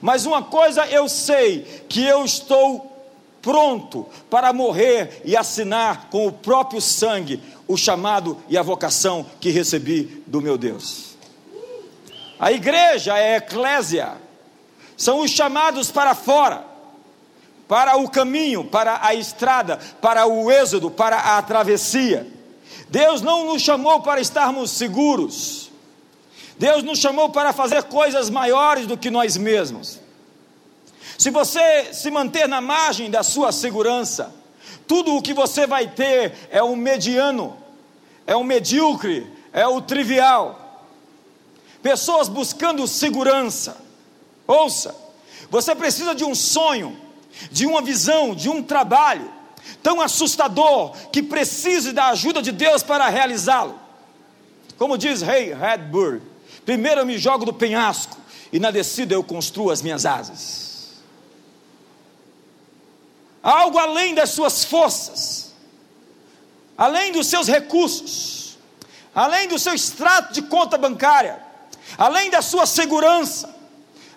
mas 0.00 0.26
uma 0.26 0.42
coisa 0.42 0.84
eu 0.86 1.08
sei: 1.08 1.84
que 1.88 2.04
eu 2.04 2.24
estou 2.24 2.90
pronto 3.40 4.04
para 4.28 4.52
morrer 4.52 5.22
e 5.24 5.36
assinar 5.36 6.08
com 6.10 6.26
o 6.26 6.32
próprio 6.32 6.80
sangue 6.80 7.40
o 7.68 7.76
chamado 7.76 8.36
e 8.48 8.58
a 8.58 8.62
vocação 8.62 9.24
que 9.40 9.50
recebi 9.50 10.24
do 10.26 10.40
meu 10.40 10.58
Deus. 10.58 11.09
A 12.40 12.50
igreja 12.50 13.18
é 13.18 13.34
a 13.34 13.36
eclésia, 13.36 14.14
são 14.96 15.20
os 15.20 15.30
chamados 15.30 15.90
para 15.90 16.14
fora, 16.14 16.64
para 17.68 17.98
o 17.98 18.08
caminho, 18.08 18.64
para 18.64 18.98
a 19.02 19.14
estrada, 19.14 19.78
para 20.00 20.26
o 20.26 20.50
êxodo, 20.50 20.90
para 20.90 21.36
a 21.36 21.42
travessia. 21.42 22.26
Deus 22.88 23.20
não 23.20 23.44
nos 23.44 23.60
chamou 23.60 24.00
para 24.00 24.22
estarmos 24.22 24.70
seguros, 24.70 25.70
Deus 26.56 26.82
nos 26.82 26.98
chamou 26.98 27.28
para 27.28 27.52
fazer 27.52 27.82
coisas 27.84 28.30
maiores 28.30 28.86
do 28.86 28.96
que 28.96 29.10
nós 29.10 29.36
mesmos. 29.36 30.00
Se 31.18 31.30
você 31.30 31.92
se 31.92 32.10
manter 32.10 32.48
na 32.48 32.62
margem 32.62 33.10
da 33.10 33.22
sua 33.22 33.52
segurança, 33.52 34.34
tudo 34.86 35.14
o 35.14 35.22
que 35.22 35.34
você 35.34 35.66
vai 35.66 35.88
ter 35.88 36.32
é 36.50 36.62
o 36.62 36.74
mediano, 36.74 37.56
é 38.26 38.34
o 38.34 38.42
medíocre, 38.42 39.30
é 39.52 39.66
o 39.66 39.82
trivial. 39.82 40.59
Pessoas 41.82 42.28
buscando 42.28 42.86
segurança. 42.86 43.76
Ouça, 44.46 44.94
você 45.50 45.74
precisa 45.74 46.14
de 46.14 46.24
um 46.24 46.34
sonho, 46.34 46.98
de 47.50 47.66
uma 47.66 47.80
visão, 47.80 48.34
de 48.34 48.48
um 48.48 48.62
trabalho 48.62 49.30
tão 49.82 50.00
assustador 50.00 50.92
que 51.12 51.22
precise 51.22 51.92
da 51.92 52.08
ajuda 52.08 52.42
de 52.42 52.52
Deus 52.52 52.82
para 52.82 53.08
realizá-lo. 53.08 53.78
Como 54.76 54.98
diz 54.98 55.22
Rei 55.22 55.54
Redburn, 55.54 56.22
primeiro 56.64 57.00
eu 57.00 57.06
me 57.06 57.18
jogo 57.18 57.44
do 57.44 57.52
penhasco 57.52 58.16
e 58.52 58.58
na 58.58 58.70
descida 58.70 59.14
eu 59.14 59.22
construo 59.22 59.70
as 59.70 59.82
minhas 59.82 60.04
asas 60.04 60.70
algo 63.42 63.78
além 63.78 64.14
das 64.14 64.30
suas 64.30 64.64
forças, 64.64 65.52
além 66.76 67.12
dos 67.12 67.26
seus 67.26 67.48
recursos, 67.48 68.58
além 69.14 69.48
do 69.48 69.58
seu 69.58 69.74
extrato 69.74 70.32
de 70.32 70.42
conta 70.42 70.76
bancária, 70.78 71.40
além 71.96 72.30
da 72.30 72.42
sua 72.42 72.66
segurança, 72.66 73.54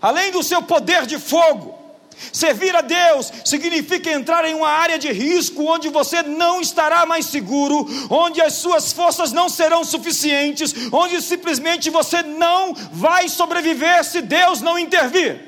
além 0.01 0.31
do 0.31 0.43
seu 0.43 0.61
poder 0.61 1.05
de 1.05 1.17
fogo. 1.17 1.83
Servir 2.31 2.75
a 2.75 2.81
Deus 2.81 3.31
significa 3.43 4.11
entrar 4.11 4.45
em 4.45 4.53
uma 4.53 4.69
área 4.69 4.99
de 4.99 5.11
risco 5.11 5.63
onde 5.63 5.89
você 5.89 6.21
não 6.21 6.61
estará 6.61 7.05
mais 7.05 7.25
seguro, 7.25 7.87
onde 8.09 8.41
as 8.41 8.53
suas 8.53 8.93
forças 8.93 9.31
não 9.31 9.49
serão 9.49 9.83
suficientes, 9.83 10.73
onde 10.91 11.21
simplesmente 11.21 11.89
você 11.89 12.21
não 12.21 12.73
vai 12.91 13.27
sobreviver 13.27 14.03
se 14.03 14.21
Deus 14.21 14.61
não 14.61 14.77
intervir. 14.77 15.41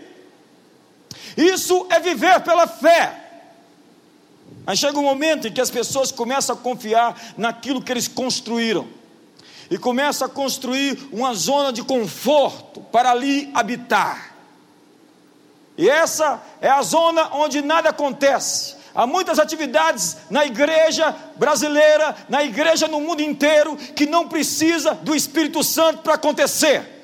Isso 1.38 1.86
é 1.89 2.00
viver 2.00 2.41
pela 2.41 2.67
fé. 2.67 3.22
Mas 4.65 4.79
chega 4.79 4.98
um 4.98 5.03
momento 5.03 5.48
em 5.48 5.51
que 5.51 5.62
as 5.62 5.69
pessoas 5.69 6.12
começam 6.12 6.55
a 6.55 6.60
confiar 6.60 7.34
naquilo 7.38 7.81
que 7.81 7.91
eles 7.91 8.07
construíram 8.07 8.88
e 9.69 9.77
começam 9.77 10.27
a 10.27 10.29
construir 10.29 11.10
uma 11.12 11.34
zona 11.34 11.72
de 11.72 11.84
conforto 11.84 12.81
para 12.91 13.12
ali 13.12 13.50
habitar. 13.53 14.36
E 15.77 15.89
essa 15.89 16.41
é 16.62 16.69
a 16.69 16.81
zona 16.81 17.29
onde 17.34 17.62
nada 17.62 17.89
acontece. 17.89 18.75
Há 18.93 19.05
muitas 19.05 19.39
atividades 19.39 20.15
na 20.29 20.45
igreja 20.45 21.13
brasileira, 21.36 22.15
na 22.29 22.43
igreja 22.43 22.88
no 22.88 23.01
mundo 23.01 23.22
inteiro, 23.22 23.75
que 23.75 24.05
não 24.05 24.29
precisa 24.29 24.93
do 24.93 25.13
Espírito 25.13 25.62
Santo 25.63 26.00
para 26.01 26.13
acontecer. 26.13 26.95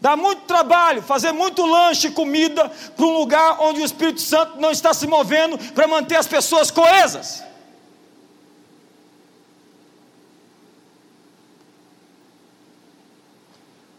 Dá 0.00 0.16
muito 0.16 0.42
trabalho 0.42 1.02
fazer 1.02 1.32
muito 1.32 1.64
lanche 1.64 2.08
e 2.08 2.10
comida 2.10 2.70
para 2.96 3.06
um 3.06 3.18
lugar 3.18 3.56
onde 3.60 3.80
o 3.80 3.84
Espírito 3.84 4.20
Santo 4.20 4.58
não 4.58 4.70
está 4.70 4.94
se 4.94 5.06
movendo 5.06 5.58
para 5.72 5.86
manter 5.86 6.16
as 6.16 6.26
pessoas 6.26 6.70
coesas. 6.70 7.42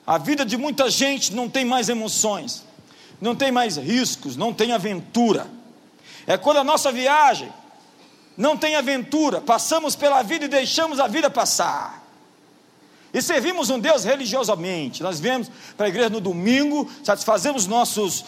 A 0.05 0.17
vida 0.17 0.45
de 0.45 0.57
muita 0.57 0.89
gente 0.89 1.33
não 1.33 1.49
tem 1.49 1.65
mais 1.65 1.89
emoções, 1.89 2.63
não 3.19 3.35
tem 3.35 3.51
mais 3.51 3.77
riscos, 3.77 4.35
não 4.35 4.53
tem 4.53 4.71
aventura. 4.71 5.47
É 6.27 6.37
quando 6.37 6.57
a 6.57 6.63
nossa 6.63 6.91
viagem 6.91 7.51
não 8.37 8.57
tem 8.57 8.75
aventura, 8.75 9.41
passamos 9.41 9.95
pela 9.95 10.21
vida 10.21 10.45
e 10.45 10.47
deixamos 10.47 10.99
a 10.99 11.07
vida 11.07 11.29
passar. 11.29 12.03
E 13.13 13.21
servimos 13.21 13.69
um 13.69 13.79
Deus 13.79 14.03
religiosamente. 14.03 15.01
Nós 15.01 15.21
viemos 15.21 15.49
para 15.77 15.85
a 15.85 15.89
igreja 15.89 16.09
no 16.09 16.19
domingo, 16.19 16.91
satisfazemos 17.01 17.65
nossos. 17.65 18.25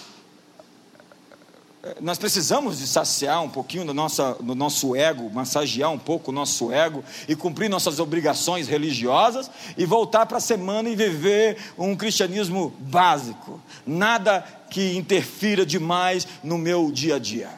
Nós 2.02 2.18
precisamos 2.18 2.80
de 2.80 2.88
saciar 2.88 3.44
um 3.44 3.50
pouquinho 3.50 3.86
do, 3.86 3.94
nossa, 3.94 4.34
do 4.42 4.56
nosso 4.56 4.96
ego, 4.96 5.30
massagear 5.30 5.92
um 5.92 6.00
pouco 6.00 6.32
o 6.32 6.34
nosso 6.34 6.72
ego 6.72 7.04
e 7.28 7.36
cumprir 7.36 7.70
nossas 7.70 8.00
obrigações 8.00 8.68
religiosas 8.68 9.50
e 9.78 9.86
voltar 9.86 10.26
para 10.26 10.38
a 10.38 10.42
semana 10.42 10.90
e 10.90 10.96
viver 10.96 11.58
um 11.78 11.96
cristianismo 11.96 12.74
básico. 12.80 13.62
Nada 13.86 14.44
que 14.70 14.98
interfira 14.98 15.66
demais 15.66 16.28
no 16.44 16.58
meu 16.58 16.92
dia 16.92 17.16
a 17.16 17.20
dia. 17.20 17.50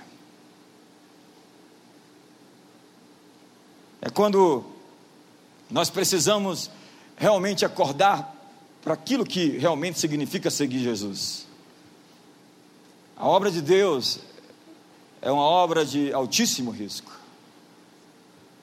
É 4.02 4.10
quando 4.10 4.66
nós 5.70 5.90
precisamos 5.90 6.70
realmente 7.18 7.66
acordar 7.66 8.36
para 8.82 8.94
aquilo 8.94 9.26
que 9.26 9.58
realmente 9.58 10.00
significa 10.00 10.50
seguir 10.52 10.80
Jesus. 10.80 11.49
A 13.20 13.28
obra 13.28 13.52
de 13.52 13.62
Deus 13.62 14.20
é 15.22 15.30
uma 15.30 15.44
obra 15.44 15.86
de 15.86 16.14
altíssimo 16.14 16.72
risco. 16.72 17.12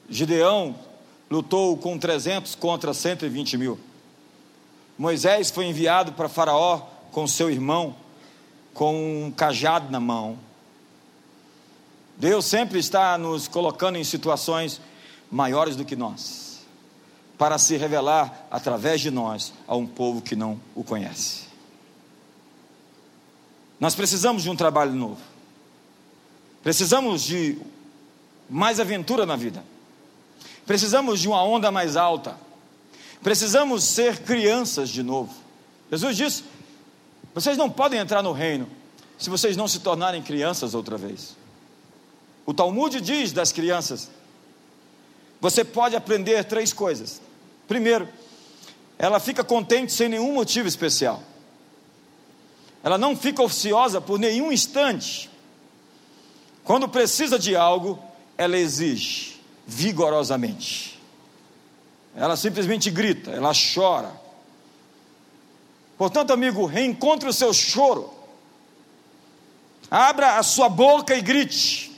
Gideão 0.08 0.74
lutou 1.30 1.76
com 1.76 1.98
300 1.98 2.54
contra 2.54 2.94
120 2.94 3.58
mil. 3.58 3.78
Moisés 4.96 5.50
foi 5.50 5.66
enviado 5.66 6.12
para 6.12 6.26
Faraó 6.26 6.78
com 7.12 7.26
seu 7.26 7.50
irmão, 7.50 7.94
com 8.72 9.26
um 9.26 9.30
cajado 9.30 9.92
na 9.92 10.00
mão. 10.00 10.38
Deus 12.16 12.46
sempre 12.46 12.78
está 12.78 13.18
nos 13.18 13.46
colocando 13.46 13.98
em 13.98 14.04
situações 14.04 14.80
maiores 15.30 15.76
do 15.76 15.84
que 15.84 15.94
nós. 15.94 16.46
para 17.36 17.58
se 17.58 17.76
revelar 17.76 18.46
através 18.50 19.02
de 19.02 19.10
nós 19.10 19.52
a 19.68 19.76
um 19.76 19.86
povo 19.86 20.22
que 20.22 20.34
não 20.34 20.58
o 20.74 20.82
conhece. 20.82 21.45
Nós 23.78 23.94
precisamos 23.94 24.42
de 24.42 24.50
um 24.50 24.56
trabalho 24.56 24.92
novo. 24.92 25.20
Precisamos 26.62 27.22
de 27.22 27.58
mais 28.48 28.80
aventura 28.80 29.26
na 29.26 29.36
vida. 29.36 29.62
Precisamos 30.66 31.20
de 31.20 31.28
uma 31.28 31.42
onda 31.44 31.70
mais 31.70 31.96
alta. 31.96 32.36
Precisamos 33.22 33.84
ser 33.84 34.20
crianças 34.20 34.88
de 34.88 35.02
novo. 35.02 35.32
Jesus 35.90 36.16
disse: 36.16 36.44
vocês 37.34 37.56
não 37.56 37.70
podem 37.70 38.00
entrar 38.00 38.22
no 38.22 38.32
reino 38.32 38.68
se 39.18 39.30
vocês 39.30 39.56
não 39.56 39.68
se 39.68 39.80
tornarem 39.80 40.22
crianças 40.22 40.74
outra 40.74 40.96
vez. 40.96 41.36
O 42.44 42.54
Talmud 42.54 43.00
diz 43.00 43.32
das 43.32 43.52
crianças: 43.52 44.10
você 45.40 45.64
pode 45.64 45.94
aprender 45.94 46.44
três 46.44 46.72
coisas. 46.72 47.20
Primeiro, 47.68 48.08
ela 48.98 49.20
fica 49.20 49.44
contente 49.44 49.92
sem 49.92 50.08
nenhum 50.08 50.32
motivo 50.32 50.66
especial. 50.66 51.22
Ela 52.86 52.96
não 52.96 53.16
fica 53.16 53.42
ociosa 53.42 54.00
por 54.00 54.16
nenhum 54.16 54.52
instante. 54.52 55.28
Quando 56.62 56.88
precisa 56.88 57.36
de 57.36 57.56
algo, 57.56 57.98
ela 58.38 58.56
exige 58.56 59.40
vigorosamente. 59.66 60.96
Ela 62.14 62.36
simplesmente 62.36 62.88
grita, 62.88 63.32
ela 63.32 63.50
chora. 63.74 64.12
Portanto, 65.98 66.32
amigo, 66.32 66.64
reencontre 66.64 67.28
o 67.28 67.32
seu 67.32 67.52
choro. 67.52 68.08
Abra 69.90 70.38
a 70.38 70.44
sua 70.44 70.68
boca 70.68 71.16
e 71.16 71.20
grite. 71.20 71.90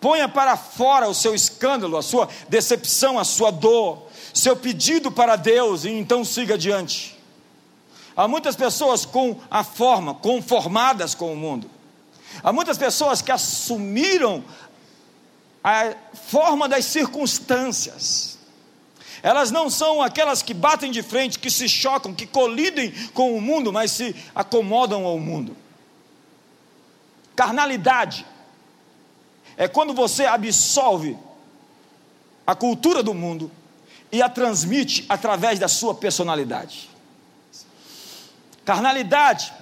Ponha 0.00 0.26
para 0.26 0.56
fora 0.56 1.06
o 1.06 1.14
seu 1.14 1.34
escândalo, 1.34 1.98
a 1.98 2.02
sua 2.02 2.30
decepção, 2.48 3.18
a 3.18 3.24
sua 3.24 3.50
dor, 3.50 4.06
seu 4.32 4.56
pedido 4.56 5.12
para 5.12 5.36
Deus 5.36 5.84
e 5.84 5.90
então 5.90 6.24
siga 6.24 6.54
adiante. 6.54 7.13
Há 8.16 8.28
muitas 8.28 8.54
pessoas 8.54 9.04
com 9.04 9.40
a 9.50 9.64
forma, 9.64 10.14
conformadas 10.14 11.14
com 11.14 11.32
o 11.32 11.36
mundo. 11.36 11.70
Há 12.42 12.52
muitas 12.52 12.78
pessoas 12.78 13.20
que 13.20 13.32
assumiram 13.32 14.44
a 15.62 15.94
forma 16.12 16.68
das 16.68 16.84
circunstâncias. 16.84 18.38
Elas 19.22 19.50
não 19.50 19.70
são 19.70 20.02
aquelas 20.02 20.42
que 20.42 20.52
batem 20.52 20.90
de 20.90 21.02
frente, 21.02 21.38
que 21.38 21.50
se 21.50 21.68
chocam, 21.68 22.14
que 22.14 22.26
colidem 22.26 22.92
com 23.14 23.34
o 23.36 23.40
mundo, 23.40 23.72
mas 23.72 23.90
se 23.90 24.14
acomodam 24.34 25.06
ao 25.06 25.18
mundo. 25.18 25.56
Carnalidade 27.34 28.26
é 29.56 29.66
quando 29.66 29.94
você 29.94 30.24
absolve 30.26 31.16
a 32.46 32.54
cultura 32.54 33.02
do 33.02 33.14
mundo 33.14 33.50
e 34.12 34.20
a 34.22 34.28
transmite 34.28 35.04
através 35.08 35.58
da 35.58 35.68
sua 35.68 35.94
personalidade. 35.94 36.93
Carnalidade 38.64 39.52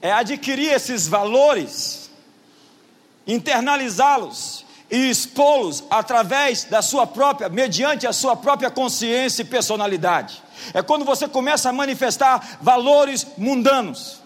é 0.00 0.10
adquirir 0.10 0.72
esses 0.72 1.06
valores, 1.06 2.10
internalizá-los 3.26 4.64
e 4.90 5.10
expô-los 5.10 5.84
através 5.90 6.64
da 6.64 6.80
sua 6.80 7.06
própria, 7.06 7.48
mediante 7.48 8.06
a 8.06 8.12
sua 8.12 8.34
própria 8.34 8.70
consciência 8.70 9.42
e 9.42 9.44
personalidade. 9.44 10.42
É 10.72 10.82
quando 10.82 11.04
você 11.04 11.28
começa 11.28 11.68
a 11.68 11.72
manifestar 11.72 12.58
valores 12.60 13.26
mundanos. 13.36 14.22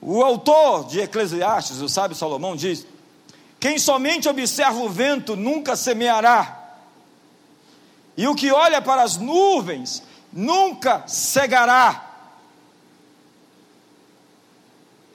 O 0.00 0.22
autor 0.22 0.86
de 0.86 1.00
Eclesiastes, 1.00 1.82
o 1.82 1.88
sábio 1.88 2.16
Salomão, 2.16 2.56
diz: 2.56 2.86
Quem 3.58 3.78
somente 3.78 4.28
observa 4.28 4.78
o 4.80 4.88
vento 4.88 5.36
nunca 5.36 5.76
semeará, 5.76 6.56
e 8.16 8.26
o 8.26 8.34
que 8.34 8.50
olha 8.50 8.80
para 8.80 9.02
as 9.02 9.18
nuvens 9.18 10.02
nunca 10.32 11.06
cegará. 11.06 12.06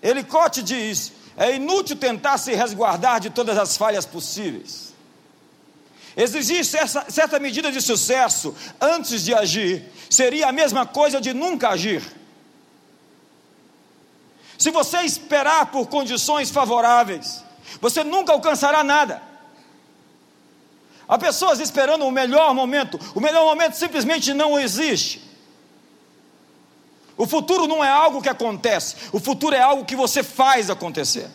Elicote 0.02 0.62
diz: 0.62 1.12
é 1.38 1.56
inútil 1.56 1.96
tentar 1.98 2.38
se 2.38 2.54
resguardar 2.54 3.20
de 3.20 3.30
todas 3.30 3.58
as 3.58 3.76
falhas 3.76 4.06
possíveis. 4.06 4.94
Exigir 6.16 6.64
certa, 6.64 7.12
certa 7.12 7.40
medida 7.40 7.72
de 7.72 7.82
sucesso 7.82 8.56
antes 8.80 9.24
de 9.24 9.34
agir 9.34 9.92
seria 10.10 10.48
a 10.48 10.52
mesma 10.52 10.86
coisa 10.86 11.20
de 11.20 11.34
nunca 11.34 11.70
agir. 11.70 12.02
Se 14.58 14.72
você 14.72 15.00
esperar 15.00 15.66
por 15.68 15.88
condições 15.88 16.50
favoráveis, 16.50 17.44
você 17.82 18.04
nunca 18.04 18.32
alcançará 18.32 18.84
nada. 18.84 19.22
Há 21.08 21.18
pessoas 21.18 21.60
esperando 21.60 22.06
o 22.06 22.12
melhor 22.12 22.54
momento, 22.54 23.00
o 23.14 23.20
melhor 23.20 23.46
momento 23.46 23.76
simplesmente 23.76 24.34
não 24.34 24.60
existe. 24.60 25.22
O 27.18 27.26
futuro 27.26 27.68
não 27.68 27.84
é 27.84 27.90
algo 27.90 28.22
que 28.22 28.30
acontece, 28.30 28.96
o 29.12 29.20
futuro 29.20 29.56
é 29.56 29.62
algo 29.62 29.86
que 29.86 29.96
você 29.96 30.24
faz 30.24 30.70
acontecer. 30.70 31.30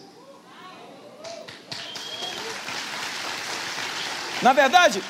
Na 4.43 4.53
verdade, 4.53 5.03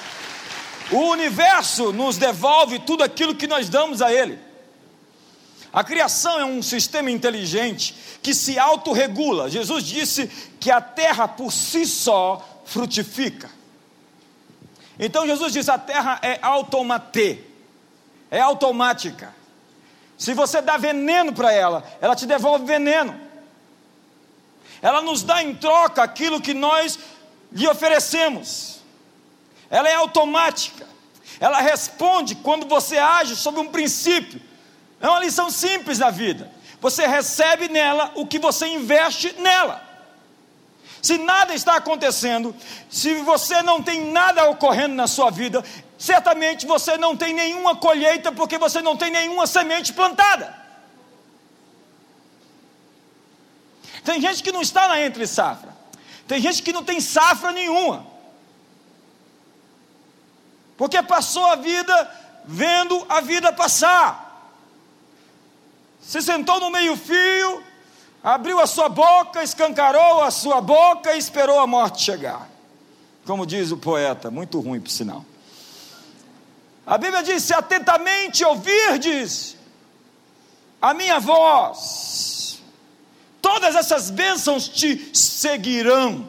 o 0.91 0.99
universo 0.99 1.93
nos 1.93 2.17
devolve 2.17 2.81
tudo 2.81 3.03
aquilo 3.03 3.35
que 3.35 3.47
nós 3.47 3.69
damos 3.69 4.03
a 4.03 4.13
ele. 4.13 4.39
A 5.73 5.85
criação 5.85 6.39
é 6.41 6.45
um 6.45 6.63
sistema 6.63 7.11
inteligente 7.11 7.95
que 8.23 8.35
se 8.35 8.59
autorregula. 8.59 9.49
Jesus 9.49 9.85
disse 9.85 10.27
que 10.59 10.71
a 10.71 10.81
terra 10.81 11.29
por 11.29 11.53
si 11.53 11.87
só 11.87 12.65
frutifica. 12.65 13.60
Então 15.01 15.27
Jesus 15.27 15.55
disse: 15.55 15.71
a 15.71 15.79
terra 15.79 16.19
é 16.23 16.39
automatê, 16.43 17.39
é 18.31 18.39
automática. 18.39 19.35
Se 20.19 20.35
você 20.35 20.61
dá 20.61 20.77
veneno 20.77 21.33
para 21.33 21.51
ela, 21.51 21.83
ela 22.03 22.15
te 22.15 22.27
devolve 22.27 22.67
veneno. 22.67 23.19
Ela 24.83 25.01
nos 25.01 25.23
dá 25.23 25.43
em 25.43 25.55
troca 25.55 26.03
aquilo 26.03 26.41
que 26.41 26.53
nós 26.53 26.99
lhe 27.51 27.67
oferecemos. 27.67 28.81
Ela 29.71 29.89
é 29.89 29.95
automática. 29.95 30.87
Ela 31.39 31.61
responde 31.61 32.35
quando 32.35 32.67
você 32.67 32.99
age 32.99 33.35
sob 33.35 33.59
um 33.59 33.69
princípio. 33.69 34.41
É 35.01 35.09
uma 35.09 35.21
lição 35.21 35.51
simples 35.51 35.97
da 35.97 36.11
vida. 36.11 36.51
Você 36.83 37.07
recebe 37.07 37.69
nela 37.69 38.13
o 38.15 38.27
que 38.27 38.39
você 38.39 38.67
investe 38.67 39.35
nela. 39.39 39.90
Se 41.03 41.17
nada 41.17 41.55
está 41.55 41.77
acontecendo, 41.77 42.55
se 42.91 43.15
você 43.23 43.63
não 43.63 43.83
tem 43.83 44.11
nada 44.11 44.49
ocorrendo 44.51 44.95
na 44.95 45.07
sua 45.07 45.31
vida, 45.31 45.65
certamente 45.99 46.67
você 46.67 46.99
não 46.99 47.17
tem 47.17 47.33
nenhuma 47.33 47.77
colheita, 47.77 48.31
porque 48.33 48.59
você 48.59 48.83
não 48.83 48.97
tem 48.97 49.11
nenhuma 49.11 49.47
semente 49.47 49.93
plantada. 49.93 50.59
Tem 54.05 54.21
gente 54.21 54.43
que 54.43 54.53
não 54.53 54.63
está 54.63 54.89
na 54.89 55.01
entre 55.01 55.27
safra, 55.27 55.77
tem 56.27 56.41
gente 56.41 56.63
que 56.63 56.73
não 56.73 56.85
tem 56.85 57.01
safra 57.01 57.53
nenhuma, 57.53 58.07
porque 60.77 61.03
passou 61.03 61.47
a 61.47 61.57
vida 61.57 62.11
vendo 62.45 63.07
a 63.09 63.21
vida 63.21 63.53
passar, 63.53 64.51
se 66.01 66.23
sentou 66.23 66.59
no 66.61 66.71
meio-fio, 66.71 67.63
abriu 68.23 68.61
a 68.61 68.67
sua 68.67 68.89
boca, 68.89 69.43
escancarou 69.43 70.23
a 70.23 70.31
sua 70.31 70.61
boca 70.61 71.15
e 71.15 71.19
esperou 71.19 71.59
a 71.59 71.67
morte 71.67 72.03
chegar. 72.03 72.49
Como 73.27 73.47
diz 73.47 73.71
o 73.71 73.77
poeta, 73.77 74.31
muito 74.31 74.61
ruim 74.61 74.81
por 74.81 74.91
sinal. 74.91 75.25
A 76.87 76.99
Bíblia 76.99 77.23
diz: 77.23 77.43
se 77.43 77.55
atentamente 77.55 78.45
ouvirdes 78.45 79.57
a 80.81 80.93
minha 80.95 81.21
voz, 81.21 82.61
todas 83.41 83.77
essas 83.77 84.11
bênçãos 84.11 84.69
te 84.69 85.17
seguirão. 85.17 86.29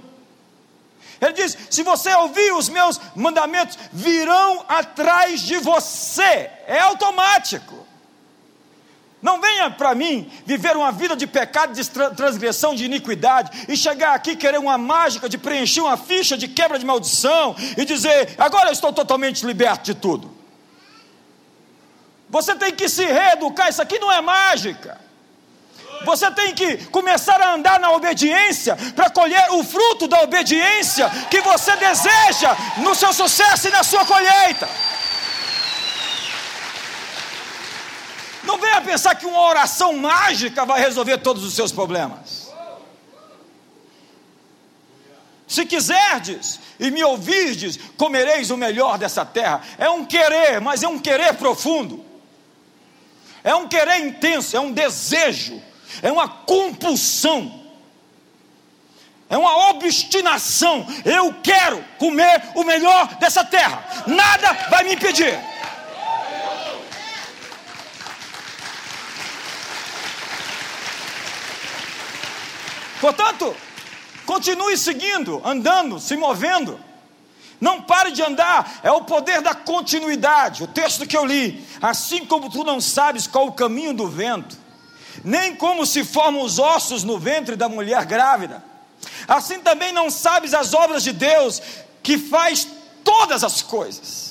Ele 1.20 1.34
diz: 1.34 1.58
se 1.70 1.84
você 1.84 2.14
ouvir 2.16 2.54
os 2.54 2.70
meus 2.70 3.00
mandamentos, 3.16 3.78
virão 3.92 4.66
atrás 4.68 5.42
de 5.42 5.58
você, 5.58 6.50
é 6.68 6.80
automático. 6.80 7.91
Não 9.22 9.40
venha 9.40 9.70
para 9.70 9.94
mim 9.94 10.30
viver 10.46 10.76
uma 10.76 10.92
vida 10.92 11.16
de 11.16 11.28
pecado, 11.28 11.74
de 11.74 11.88
transgressão, 12.16 12.74
de 12.74 12.86
iniquidade 12.86 13.66
e 13.68 13.78
chegar 13.78 14.16
aqui 14.16 14.36
querer 14.36 14.58
uma 14.58 14.78
mágica 14.78 15.30
de 15.30 15.38
preencher 15.38 15.82
uma 15.82 15.96
ficha 15.96 16.36
de 16.36 16.48
quebra 16.48 16.80
de 16.80 16.86
maldição 16.86 17.56
e 17.78 17.86
dizer: 17.86 18.34
agora 18.38 18.70
eu 18.70 18.74
estou 18.74 18.92
totalmente 18.92 19.46
liberto 19.46 19.86
de 19.86 19.94
tudo. 19.94 20.32
Você 22.30 22.56
tem 22.56 22.72
que 22.74 22.90
se 22.90 23.06
reeducar, 23.06 23.70
isso 23.70 23.82
aqui 23.82 24.00
não 24.00 24.12
é 24.12 24.22
mágica. 24.22 25.00
Você 26.04 26.32
tem 26.32 26.56
que 26.56 26.78
começar 26.86 27.40
a 27.40 27.54
andar 27.54 27.80
na 27.80 27.92
obediência 27.92 28.76
para 28.96 29.10
colher 29.10 29.52
o 29.52 29.64
fruto 29.64 30.08
da 30.08 30.22
obediência 30.22 31.08
que 31.30 31.42
você 31.42 31.76
deseja 31.76 32.56
no 32.78 32.96
seu 32.96 33.14
sucesso 33.14 33.68
e 33.68 33.72
na 33.72 33.84
sua 33.84 34.04
colheita. 34.06 34.68
Não 38.52 38.58
venha 38.58 38.82
pensar 38.82 39.16
que 39.16 39.26
uma 39.26 39.40
oração 39.40 39.94
mágica 39.94 40.66
vai 40.66 40.82
resolver 40.82 41.20
todos 41.20 41.46
os 41.46 41.54
seus 41.54 41.72
problemas. 41.72 42.52
Se 45.48 45.66
quiserdes 45.66 46.60
e 46.78 46.92
me 46.92 47.02
ouvirdes, 47.02 47.80
comereis 47.96 48.52
o 48.52 48.58
melhor 48.58 48.98
dessa 48.98 49.24
terra. 49.24 49.62
É 49.78 49.90
um 49.90 50.04
querer, 50.04 50.60
mas 50.60 50.84
é 50.84 50.88
um 50.88 51.00
querer 51.00 51.34
profundo. 51.36 52.04
É 53.42 53.56
um 53.56 53.70
querer 53.70 54.06
intenso, 54.06 54.58
é 54.58 54.60
um 54.60 54.74
desejo, 54.74 55.62
é 56.02 56.12
uma 56.12 56.28
compulsão. 56.28 57.58
É 59.30 59.38
uma 59.38 59.70
obstinação. 59.70 60.86
Eu 61.06 61.36
quero 61.42 61.82
comer 61.98 62.44
o 62.54 62.66
melhor 62.66 63.16
dessa 63.16 63.46
terra. 63.46 64.04
Nada 64.08 64.52
vai 64.70 64.84
me 64.84 64.96
impedir. 64.96 65.40
Portanto, 73.02 73.54
continue 74.28 74.78
seguindo, 74.78 75.42
andando, 75.44 76.00
se 76.00 76.16
movendo. 76.16 76.80
Não 77.60 77.82
pare 77.82 78.12
de 78.12 78.22
andar, 78.22 78.80
é 78.84 78.92
o 78.92 79.02
poder 79.02 79.42
da 79.42 79.56
continuidade. 79.56 80.64
O 80.64 80.68
texto 80.68 81.08
que 81.08 81.18
eu 81.18 81.26
li, 81.26 81.66
assim 81.82 82.26
como 82.26 82.50
tu 82.50 82.64
não 82.64 82.80
sabes 82.80 83.26
qual 83.26 83.48
o 83.48 83.54
caminho 83.54 83.94
do 83.94 84.08
vento, 84.08 84.56
nem 85.24 85.56
como 85.56 85.86
se 85.86 86.04
formam 86.04 86.44
os 86.44 86.60
ossos 86.60 87.04
no 87.04 87.18
ventre 87.18 87.56
da 87.56 87.68
mulher 87.68 88.06
grávida, 88.06 88.64
assim 89.28 89.60
também 89.60 89.92
não 89.92 90.10
sabes 90.10 90.54
as 90.54 90.74
obras 90.74 91.04
de 91.04 91.12
Deus, 91.12 91.62
que 92.04 92.18
faz 92.18 92.68
todas 93.04 93.44
as 93.44 93.62
coisas. 93.64 94.31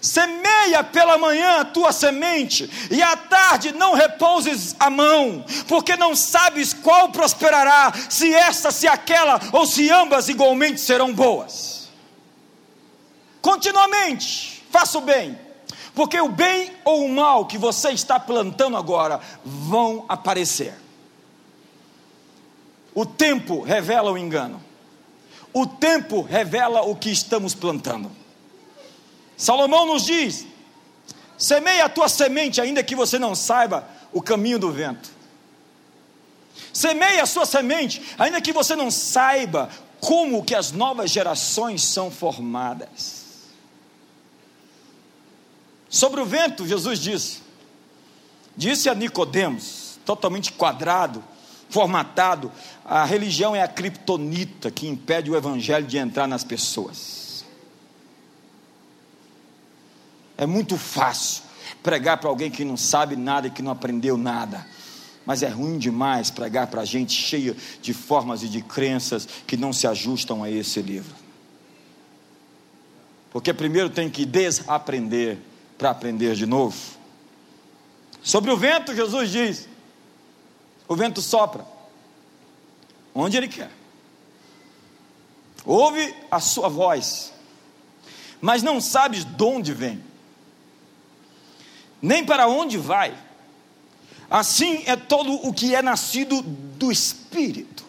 Semeia 0.00 0.84
pela 0.84 1.18
manhã 1.18 1.60
a 1.60 1.64
tua 1.64 1.92
semente, 1.92 2.70
e 2.90 3.02
à 3.02 3.16
tarde 3.16 3.72
não 3.72 3.94
repouses 3.94 4.76
a 4.78 4.88
mão, 4.88 5.44
porque 5.66 5.96
não 5.96 6.14
sabes 6.14 6.72
qual 6.72 7.10
prosperará, 7.10 7.92
se 8.08 8.32
esta, 8.32 8.70
se 8.70 8.86
aquela, 8.86 9.40
ou 9.52 9.66
se 9.66 9.90
ambas 9.90 10.28
igualmente 10.28 10.80
serão 10.80 11.12
boas. 11.12 11.88
Continuamente, 13.40 14.64
faça 14.70 14.98
o 14.98 15.00
bem, 15.00 15.38
porque 15.94 16.20
o 16.20 16.28
bem 16.28 16.72
ou 16.84 17.04
o 17.04 17.12
mal 17.12 17.46
que 17.46 17.58
você 17.58 17.90
está 17.90 18.20
plantando 18.20 18.76
agora 18.76 19.20
vão 19.44 20.04
aparecer. 20.08 20.74
O 22.94 23.04
tempo 23.06 23.62
revela 23.62 24.10
o 24.10 24.18
engano, 24.18 24.62
o 25.52 25.66
tempo 25.66 26.20
revela 26.20 26.82
o 26.82 26.94
que 26.94 27.10
estamos 27.10 27.54
plantando. 27.54 28.10
Salomão 29.38 29.86
nos 29.86 30.04
diz: 30.04 30.44
semeia 31.38 31.84
a 31.84 31.88
tua 31.88 32.08
semente, 32.08 32.60
ainda 32.60 32.82
que 32.82 32.96
você 32.96 33.18
não 33.18 33.36
saiba 33.36 33.88
o 34.12 34.20
caminho 34.20 34.58
do 34.58 34.72
vento. 34.72 35.08
Semeia 36.72 37.22
a 37.22 37.26
sua 37.26 37.46
semente, 37.46 38.02
ainda 38.18 38.40
que 38.40 38.52
você 38.52 38.74
não 38.74 38.90
saiba 38.90 39.70
como 40.00 40.44
que 40.44 40.56
as 40.56 40.72
novas 40.72 41.10
gerações 41.10 41.82
são 41.82 42.10
formadas. 42.10 43.18
Sobre 45.88 46.20
o 46.20 46.26
vento, 46.26 46.66
Jesus 46.66 46.98
disse: 46.98 47.42
disse 48.56 48.88
a 48.88 48.94
Nicodemos, 48.94 50.00
totalmente 50.04 50.52
quadrado, 50.52 51.22
formatado, 51.70 52.50
a 52.84 53.04
religião 53.04 53.54
é 53.54 53.62
a 53.62 53.68
criptonita 53.68 54.68
que 54.68 54.88
impede 54.88 55.30
o 55.30 55.36
evangelho 55.36 55.86
de 55.86 55.96
entrar 55.96 56.26
nas 56.26 56.42
pessoas. 56.42 57.17
É 60.38 60.46
muito 60.46 60.78
fácil 60.78 61.42
pregar 61.82 62.18
para 62.18 62.30
alguém 62.30 62.48
que 62.48 62.64
não 62.64 62.76
sabe 62.76 63.16
nada 63.16 63.48
e 63.48 63.50
que 63.50 63.60
não 63.60 63.72
aprendeu 63.72 64.16
nada. 64.16 64.64
Mas 65.26 65.42
é 65.42 65.48
ruim 65.48 65.76
demais 65.76 66.30
pregar 66.30 66.68
para 66.68 66.84
gente 66.84 67.12
cheia 67.12 67.56
de 67.82 67.92
formas 67.92 68.44
e 68.44 68.48
de 68.48 68.62
crenças 68.62 69.28
que 69.46 69.56
não 69.56 69.72
se 69.72 69.86
ajustam 69.88 70.44
a 70.44 70.48
esse 70.48 70.80
livro. 70.80 71.14
Porque 73.32 73.52
primeiro 73.52 73.90
tem 73.90 74.08
que 74.08 74.24
desaprender 74.24 75.38
para 75.76 75.90
aprender 75.90 76.34
de 76.36 76.46
novo. 76.46 76.76
Sobre 78.22 78.52
o 78.52 78.56
vento, 78.56 78.94
Jesus 78.94 79.30
diz: 79.30 79.68
o 80.86 80.94
vento 80.94 81.20
sopra 81.20 81.66
onde 83.12 83.36
ele 83.36 83.48
quer. 83.48 83.70
Ouve 85.64 86.14
a 86.30 86.38
sua 86.38 86.68
voz, 86.68 87.32
mas 88.40 88.62
não 88.62 88.80
sabes 88.80 89.24
de 89.24 89.42
onde 89.42 89.74
vem 89.74 90.07
nem 92.00 92.24
para 92.24 92.48
onde 92.48 92.78
vai. 92.78 93.14
Assim 94.30 94.82
é 94.86 94.94
todo 94.94 95.32
o 95.46 95.52
que 95.52 95.74
é 95.74 95.82
nascido 95.82 96.42
do 96.42 96.92
Espírito. 96.92 97.84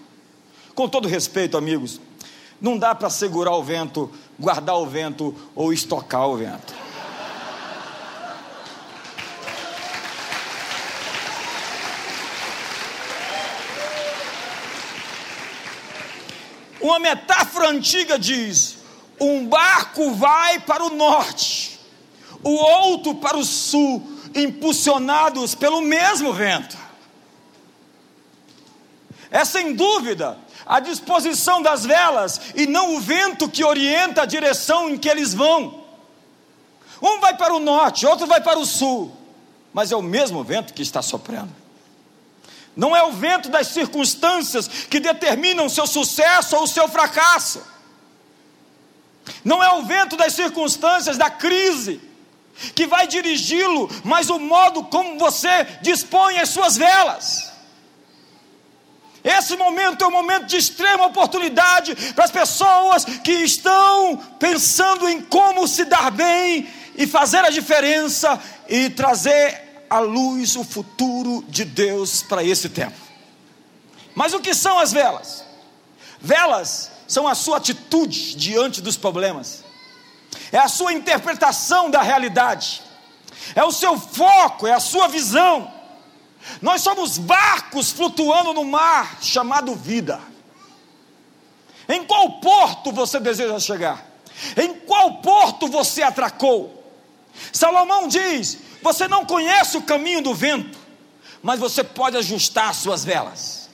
Com 0.74 0.88
todo 0.88 1.08
respeito, 1.08 1.58
amigos, 1.58 2.00
não 2.62 2.78
dá 2.78 2.96
para 2.96 3.10
segurar 3.10 3.56
o 3.56 3.64
vento, 3.64 4.10
guardar 4.40 4.78
o 4.78 4.86
vento 4.86 5.36
ou 5.54 5.74
estocar 5.74 6.28
o 6.28 6.38
vento. 6.38 6.74
Uma 16.80 16.98
metáfora 16.98 17.70
antiga 17.70 18.18
diz: 18.18 18.78
um 19.20 19.46
barco 19.46 20.14
vai 20.14 20.62
para 20.62 20.86
o 20.86 20.96
norte 20.96 21.69
o 22.44 22.52
outro 22.52 23.16
para 23.16 23.38
o 23.38 23.44
sul, 23.44 24.02
impulsionados 24.36 25.56
pelo 25.56 25.82
mesmo 25.82 26.34
vento. 26.34 26.78
É 29.32 29.46
sem 29.46 29.74
dúvida 29.76 30.38
a 30.66 30.80
disposição 30.80 31.62
das 31.62 31.86
velas 31.86 32.40
e 32.56 32.66
não 32.66 32.96
o 32.96 33.00
vento 33.00 33.50
que 33.50 33.64
orienta 33.64 34.24
a 34.24 34.26
direção 34.26 34.90
em 34.90 34.98
que 34.98 35.10
eles 35.10 35.34
vão. 35.34 35.84
Um 37.02 37.20
vai 37.20 37.36
para 37.38 37.54
o 37.54 37.60
norte, 37.60 38.06
outro 38.06 38.28
vai 38.28 38.42
para 38.42 38.60
o 38.60 38.66
sul, 38.66 39.16
mas 39.74 39.92
é 39.92 39.96
o 39.96 40.02
mesmo 40.02 40.44
vento 40.44 40.74
que 40.74 40.82
está 40.82 41.02
soprando. 41.02 41.54
Não 42.76 42.96
é 42.96 43.04
o 43.04 43.12
vento 43.12 43.50
das 43.50 43.68
circunstâncias 43.68 44.68
que 44.68 45.00
determinam 45.00 45.66
o 45.66 45.70
seu 45.70 45.86
sucesso 45.86 46.56
ou 46.56 46.64
o 46.64 46.68
seu 46.68 46.88
fracasso. 46.88 47.62
Não 49.44 49.64
é 49.64 49.72
o 49.74 49.84
vento 49.84 50.16
das 50.16 50.34
circunstâncias 50.34 51.18
da 51.18 51.30
crise 51.30 52.09
que 52.76 52.88
vai 52.88 53.08
dirigi-lo, 53.08 53.90
mas 54.04 54.30
o 54.30 54.40
modo 54.40 54.84
como 54.86 55.18
você 55.18 55.66
dispõe 55.82 56.40
as 56.40 56.50
suas 56.50 56.78
velas. 56.78 57.50
Esse 59.24 59.58
momento 59.58 60.04
é 60.04 60.08
um 60.08 60.12
momento 60.12 60.46
de 60.46 60.58
extrema 60.58 61.06
oportunidade 61.06 61.96
para 62.14 62.26
as 62.26 62.32
pessoas 62.32 63.04
que 63.04 63.32
estão 63.32 64.18
pensando 64.40 65.10
em 65.10 65.22
como 65.22 65.68
se 65.68 65.86
dar 65.86 66.10
bem 66.10 66.68
e 66.96 67.06
fazer 67.06 67.40
a 67.40 67.50
diferença 67.50 68.42
e 68.68 68.90
trazer 68.90 69.86
à 69.90 70.00
luz 70.00 70.56
o 70.56 70.64
futuro 70.64 71.44
de 71.48 71.66
Deus 71.66 72.22
para 72.22 72.44
esse 72.44 72.70
tempo. 72.70 72.98
Mas 74.16 74.34
o 74.34 74.40
que 74.40 74.54
são 74.54 74.80
as 74.80 74.92
velas? 74.92 75.44
Velas 76.22 76.92
são 77.08 77.28
a 77.28 77.36
sua 77.36 77.58
atitude 77.58 78.36
diante 78.36 78.82
dos 78.82 78.96
problemas 78.96 79.64
é 80.52 80.58
a 80.58 80.68
sua 80.68 80.94
interpretação 80.94 81.90
da 81.90 82.02
realidade, 82.02 82.82
é 83.56 83.64
o 83.64 83.72
seu 83.72 84.00
foco, 84.00 84.68
é 84.68 84.74
a 84.74 84.80
sua 84.80 85.08
visão. 85.08 85.72
Nós 86.62 86.82
somos 86.82 87.18
barcos 87.18 87.92
flutuando 87.92 88.54
no 88.54 88.64
mar 88.64 89.18
chamado 89.22 89.76
vida. 89.76 90.20
Em 91.88 92.04
qual 92.06 92.40
porto 92.40 92.92
você 92.92 93.20
deseja 93.20 93.60
chegar? 93.60 94.06
Em 94.56 94.74
qual 94.74 95.16
porto 95.16 95.68
você 95.68 96.02
atracou? 96.02 96.84
Salomão 97.52 98.08
diz: 98.08 98.58
Você 98.82 99.08
não 99.08 99.26
conhece 99.26 99.78
o 99.78 99.82
caminho 99.82 100.22
do 100.22 100.34
vento, 100.34 100.78
mas 101.42 101.60
você 101.60 101.84
pode 101.84 102.18
ajustar 102.18 102.74
suas 102.74 103.04
velas. 103.04 103.70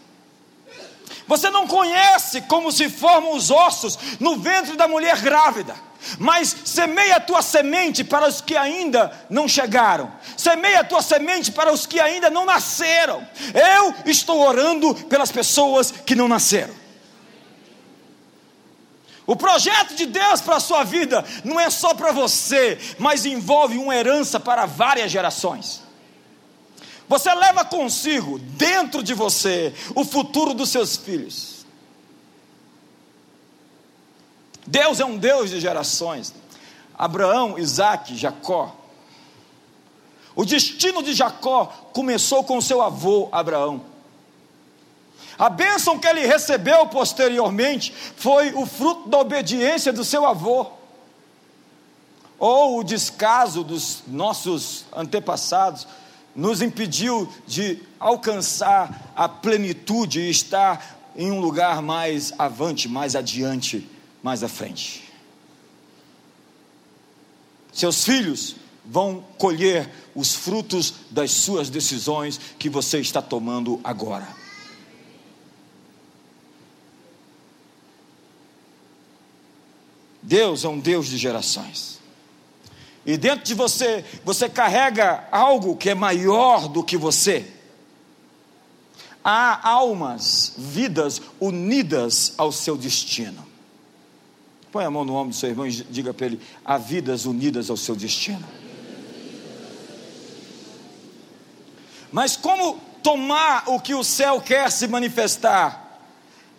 Você 1.28 1.50
não 1.50 1.68
conhece 1.68 2.42
como 2.42 2.72
se 2.72 2.90
formam 2.90 3.34
os 3.34 3.50
ossos 3.50 3.98
no 4.20 4.38
ventre 4.38 4.76
da 4.76 4.88
mulher 4.88 5.22
grávida 5.22 5.76
mas 6.20 6.56
semeia 6.66 7.18
a 7.18 7.20
tua 7.20 7.42
semente 7.42 8.04
para 8.04 8.28
os 8.28 8.42
que 8.42 8.56
ainda 8.56 9.12
não 9.30 9.48
chegaram, 9.48 10.12
semeia 10.38 10.82
a 10.82 10.84
tua 10.84 11.02
semente 11.02 11.52
para 11.52 11.72
os 11.72 11.86
que 11.86 12.00
ainda 12.00 12.30
não 12.30 12.46
nasceram. 12.46 13.28
Eu 13.54 13.94
estou 14.06 14.42
orando 14.42 14.94
pelas 15.06 15.32
pessoas 15.32 15.92
que 15.92 16.16
não 16.16 16.28
nasceram. 16.28 16.74
O 19.28 19.36
projeto 19.36 19.96
de 19.96 20.06
Deus 20.06 20.40
para 20.42 20.58
a 20.58 20.60
sua 20.60 20.84
vida 20.84 21.26
não 21.44 21.60
é 21.60 21.70
só 21.70 21.94
para 21.96 22.12
você, 22.12 22.78
mas 23.00 23.26
envolve 23.26 23.78
uma 23.78 23.96
herança 23.96 24.40
para 24.40 24.66
várias 24.66 25.12
gerações. 25.12 25.82
Você 27.08 27.34
leva 27.34 27.66
consigo, 27.66 28.40
dentro 28.40 29.02
de 29.02 29.14
você, 29.14 29.74
o 29.96 30.04
futuro 30.04 30.54
dos 30.54 30.70
seus 30.70 30.96
filhos. 30.96 31.55
Deus 34.66 35.00
é 35.00 35.06
um 35.06 35.18
Deus 35.18 35.50
de 35.50 35.60
gerações. 35.60 36.34
Abraão, 36.98 37.58
Isaac, 37.60 38.16
Jacó. 38.16 38.76
O 40.36 40.44
destino 40.44 41.02
de 41.04 41.14
Jacó 41.14 41.66
começou 41.94 42.44
com 42.44 42.60
seu 42.60 42.82
avô 42.82 43.30
Abraão. 43.32 43.82
A 45.38 45.50
bênção 45.50 46.00
que 46.00 46.08
ele 46.08 46.26
recebeu 46.26 46.88
posteriormente 46.88 47.94
foi 48.16 48.54
o 48.54 48.66
fruto 48.66 49.10
da 49.10 49.20
obediência 49.20 49.92
do 49.92 50.04
seu 50.04 50.26
avô, 50.26 50.68
ou 52.40 52.80
o 52.80 52.84
descaso 52.84 53.64
dos 53.64 54.04
nossos 54.08 54.86
antepassados 54.94 55.88
nos 56.36 56.62
impediu 56.62 57.32
de 57.48 57.82
alcançar 58.00 59.14
a 59.16 59.28
plenitude 59.28 60.20
e 60.20 60.30
estar 60.30 60.98
em 61.16 61.32
um 61.32 61.40
lugar 61.40 61.82
mais 61.82 62.34
avante, 62.38 62.90
mais 62.90 63.16
adiante, 63.16 63.90
mais 64.26 64.42
à 64.42 64.48
frente. 64.48 65.04
Seus 67.72 68.04
filhos 68.04 68.56
vão 68.84 69.24
colher 69.38 69.88
os 70.16 70.34
frutos 70.34 70.96
das 71.12 71.30
suas 71.30 71.70
decisões 71.70 72.40
que 72.58 72.68
você 72.68 73.00
está 73.00 73.22
tomando 73.22 73.80
agora. 73.84 74.28
Deus 80.24 80.66
é 80.66 80.70
um 80.70 80.80
Deus 80.80 81.06
de 81.06 81.20
gerações. 81.20 82.00
E 83.06 83.18
dentro 83.18 83.46
de 83.46 83.54
você, 83.54 84.04
você 84.24 84.50
carrega 84.50 85.28
algo 85.32 85.78
que 85.78 85.92
é 85.92 85.94
maior 85.94 86.68
do 86.68 86.84
que 86.84 86.98
você. 86.98 87.46
Há 89.24 89.70
almas, 89.70 90.54
vidas 90.58 91.22
unidas 91.40 92.34
ao 92.40 92.52
seu 92.52 92.76
destino. 92.76 93.45
Põe 94.76 94.84
a 94.84 94.92
mão 94.92 95.06
no 95.06 95.16
ombro 95.16 95.30
do 95.30 95.36
seu 95.38 95.48
irmão 95.48 95.66
e 95.66 95.72
diga 95.72 96.14
para 96.14 96.26
ele: 96.26 96.42
há 96.66 96.78
vidas 96.78 97.26
unidas 97.26 97.70
ao 97.70 97.78
seu 97.78 97.96
destino. 97.96 98.46
Mas 102.12 102.36
como 102.36 102.78
tomar 103.02 103.70
o 103.70 103.80
que 103.80 103.96
o 103.96 104.04
céu 104.04 104.42
quer 104.42 104.70
se 104.70 104.86
manifestar 104.90 105.98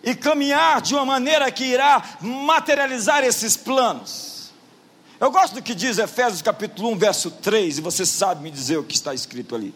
e 0.02 0.14
caminhar 0.14 0.80
de 0.80 0.94
uma 0.94 1.04
maneira 1.04 1.52
que 1.52 1.64
irá 1.64 2.16
materializar 2.22 3.22
esses 3.22 3.54
planos? 3.54 4.50
Eu 5.20 5.30
gosto 5.30 5.52
do 5.56 5.62
que 5.62 5.74
diz 5.74 5.98
Efésios 5.98 6.40
capítulo 6.40 6.92
1, 6.92 6.96
verso 6.96 7.30
3, 7.30 7.76
e 7.76 7.80
você 7.82 8.06
sabe 8.06 8.42
me 8.42 8.50
dizer 8.50 8.78
o 8.78 8.84
que 8.84 8.94
está 8.94 9.12
escrito 9.12 9.54
ali. 9.54 9.74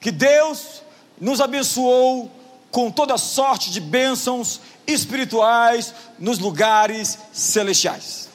Que 0.00 0.10
Deus 0.10 0.82
nos 1.20 1.40
abençoou 1.40 2.41
com 2.72 2.90
toda 2.90 3.16
sorte 3.16 3.70
de 3.70 3.80
bênçãos 3.80 4.60
espirituais 4.86 5.94
nos 6.18 6.40
lugares 6.40 7.16
celestiais. 7.32 8.28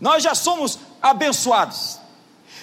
Nós 0.00 0.22
já 0.22 0.34
somos 0.34 0.78
abençoados. 1.02 1.98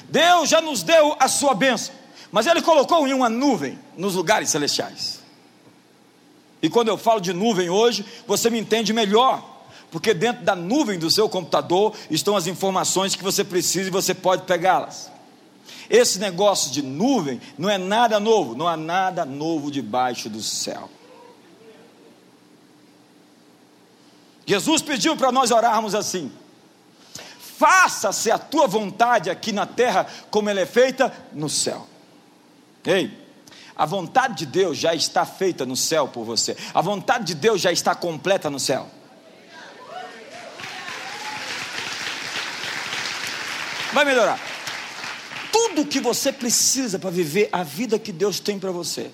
Deus 0.10 0.50
já 0.50 0.62
nos 0.62 0.82
deu 0.82 1.16
a 1.20 1.28
sua 1.28 1.54
bênção, 1.54 1.94
mas 2.32 2.48
Ele 2.48 2.62
colocou 2.62 3.08
em 3.08 3.14
uma 3.14 3.30
nuvem 3.30 3.78
nos 3.96 4.16
lugares 4.16 4.50
celestiais. 4.50 5.20
E 6.62 6.70
quando 6.70 6.88
eu 6.88 6.98
falo 6.98 7.20
de 7.20 7.34
nuvem 7.34 7.70
hoje, 7.70 8.04
você 8.26 8.50
me 8.50 8.58
entende 8.58 8.92
melhor 8.92 9.56
porque 9.96 10.14
dentro 10.14 10.44
da 10.44 10.58
nuvem 10.58 11.00
do 11.00 11.10
seu 11.10 11.30
computador 11.30 11.94
estão 12.12 12.36
as 12.36 12.48
informações 12.48 13.16
que 13.16 13.24
você 13.24 13.46
precisa 13.46 13.88
e 13.88 13.92
você 13.92 14.14
pode 14.14 14.44
pegá-las. 14.44 15.10
Esse 15.90 16.20
negócio 16.20 16.72
de 16.72 16.82
nuvem 16.82 17.40
não 17.58 17.70
é 17.70 17.78
nada 17.78 18.20
novo, 18.20 18.56
não 18.56 18.68
há 18.68 18.76
nada 18.76 19.26
novo 19.26 19.72
debaixo 19.72 20.30
do 20.30 20.42
céu. 20.42 20.90
Jesus 24.46 24.82
pediu 24.82 25.16
para 25.16 25.32
nós 25.32 25.52
orarmos 25.52 25.96
assim: 25.96 26.32
faça-se 27.40 28.32
a 28.32 28.38
tua 28.38 28.68
vontade 28.68 29.30
aqui 29.30 29.52
na 29.52 29.66
terra, 29.66 30.08
como 30.30 30.50
ela 30.50 30.60
é 30.60 30.66
feita 30.66 31.14
no 31.34 31.50
céu. 31.50 31.88
Ei, 32.84 33.26
a 33.76 33.86
vontade 33.86 34.36
de 34.36 34.46
Deus 34.46 34.78
já 34.78 34.94
está 34.94 35.26
feita 35.26 35.66
no 35.66 35.76
céu 35.76 36.08
por 36.08 36.24
você, 36.24 36.56
a 36.74 36.82
vontade 36.82 37.26
de 37.26 37.36
Deus 37.36 37.62
já 37.62 37.72
está 37.72 37.94
completa 37.96 38.50
no 38.50 38.60
céu. 38.60 38.90
vai 43.96 44.04
melhorar. 44.04 44.38
Tudo 45.56 45.86
que 45.86 46.02
você 46.02 46.34
precisa 46.34 47.00
para 47.00 47.10
viver 47.10 47.48
a 47.50 47.64
vida 47.64 47.98
que 47.98 48.12
Deus 48.12 48.42
tem 48.42 48.60
para 48.60 48.72
você. 48.72 49.10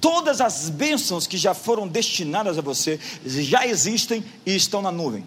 Todas 0.00 0.40
as 0.40 0.68
bênçãos 0.68 1.24
que 1.24 1.36
já 1.38 1.54
foram 1.54 1.86
destinadas 1.86 2.58
a 2.58 2.60
você 2.60 2.98
já 3.24 3.64
existem 3.64 4.24
e 4.44 4.56
estão 4.56 4.82
na 4.82 4.90
nuvem. 4.90 5.24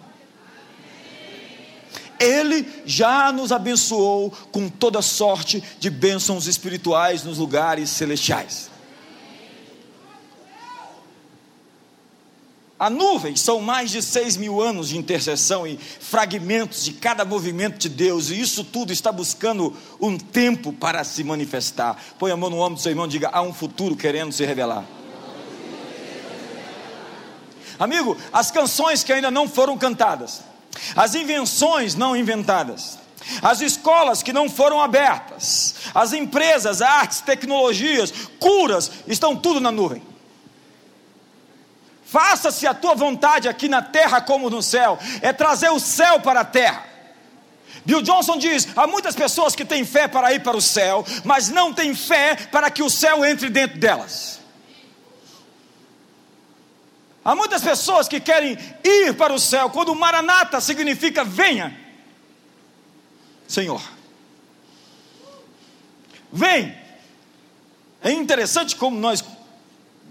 Ele 2.20 2.68
já 2.86 3.32
nos 3.32 3.54
abençoou 3.54 4.30
com 4.52 4.68
toda 4.68 5.02
sorte 5.02 5.64
de 5.80 5.90
bênçãos 5.90 6.48
espirituais 6.48 7.24
nos 7.24 7.38
lugares 7.38 7.90
celestiais. 7.90 8.69
A 12.80 12.90
nuvem 12.90 13.36
são 13.36 13.60
mais 13.60 13.92
de 13.92 14.02
seis 14.02 14.38
mil 14.38 14.62
anos 14.62 14.88
de 14.88 14.98
intercessão 14.98 15.68
e 15.68 15.78
fragmentos 15.78 16.86
de 16.86 16.94
cada 16.94 17.26
movimento 17.26 17.78
de 17.78 17.90
Deus, 17.90 18.30
e 18.30 18.40
isso 18.40 18.64
tudo 18.64 18.94
está 18.94 19.12
buscando 19.12 19.76
um 20.00 20.18
tempo 20.18 20.72
para 20.72 21.04
se 21.04 21.22
manifestar. 21.22 22.02
Põe 22.18 22.32
a 22.32 22.38
mão 22.38 22.50
no 22.50 22.60
ombro 22.60 22.76
do 22.76 22.82
seu 22.82 22.92
irmão 22.92 23.06
e 23.06 23.10
diga: 23.10 23.30
há 23.34 23.42
um 23.42 23.54
futuro 23.54 23.98
querendo 23.98 24.32
se 24.32 24.46
revelar. 24.46 24.86
Amigo, 27.78 28.16
as 28.32 28.50
canções 28.50 29.04
que 29.04 29.12
ainda 29.12 29.30
não 29.30 29.46
foram 29.48 29.78
cantadas, 29.78 30.42
as 30.96 31.16
invenções 31.16 31.96
não 31.96 32.16
inventadas, 32.16 32.98
as 33.42 33.60
escolas 33.60 34.24
que 34.24 34.32
não 34.32 34.50
foram 34.50 34.82
abertas, 34.82 35.76
as 35.94 36.14
empresas, 36.14 36.82
artes, 36.82 37.20
tecnologias, 37.20 38.14
curas, 38.40 38.90
estão 39.06 39.36
tudo 39.36 39.60
na 39.60 39.70
nuvem. 39.70 40.09
Faça-se 42.12 42.66
a 42.66 42.74
tua 42.74 42.96
vontade 42.96 43.48
aqui 43.48 43.70
na 43.70 43.84
terra 43.84 44.20
como 44.20 44.50
no 44.50 44.64
céu. 44.64 44.98
É 45.22 45.32
trazer 45.32 45.70
o 45.70 45.80
céu 45.80 46.20
para 46.20 46.40
a 46.40 46.46
terra. 46.46 46.84
Bill 47.86 48.02
Johnson 48.02 48.38
diz: 48.38 48.68
há 48.76 48.88
muitas 48.88 49.16
pessoas 49.16 49.56
que 49.56 49.64
têm 49.64 49.86
fé 49.86 50.08
para 50.08 50.34
ir 50.34 50.42
para 50.42 50.58
o 50.58 50.62
céu, 50.62 51.06
mas 51.24 51.50
não 51.50 51.72
têm 51.72 51.94
fé 51.94 52.36
para 52.52 52.72
que 52.72 52.82
o 52.82 52.90
céu 52.90 53.24
entre 53.24 53.48
dentro 53.48 53.78
delas. 53.78 54.40
Há 57.24 57.36
muitas 57.36 57.62
pessoas 57.62 58.08
que 58.08 58.20
querem 58.20 58.58
ir 58.84 59.14
para 59.14 59.32
o 59.32 59.40
céu, 59.40 59.70
quando 59.70 59.94
Maranata 59.94 60.60
significa 60.60 61.24
venha, 61.24 61.80
Senhor. 63.48 63.82
Vem. 66.34 66.76
É 68.02 68.12
interessante 68.12 68.76
como 68.76 68.98
nós 68.98 69.24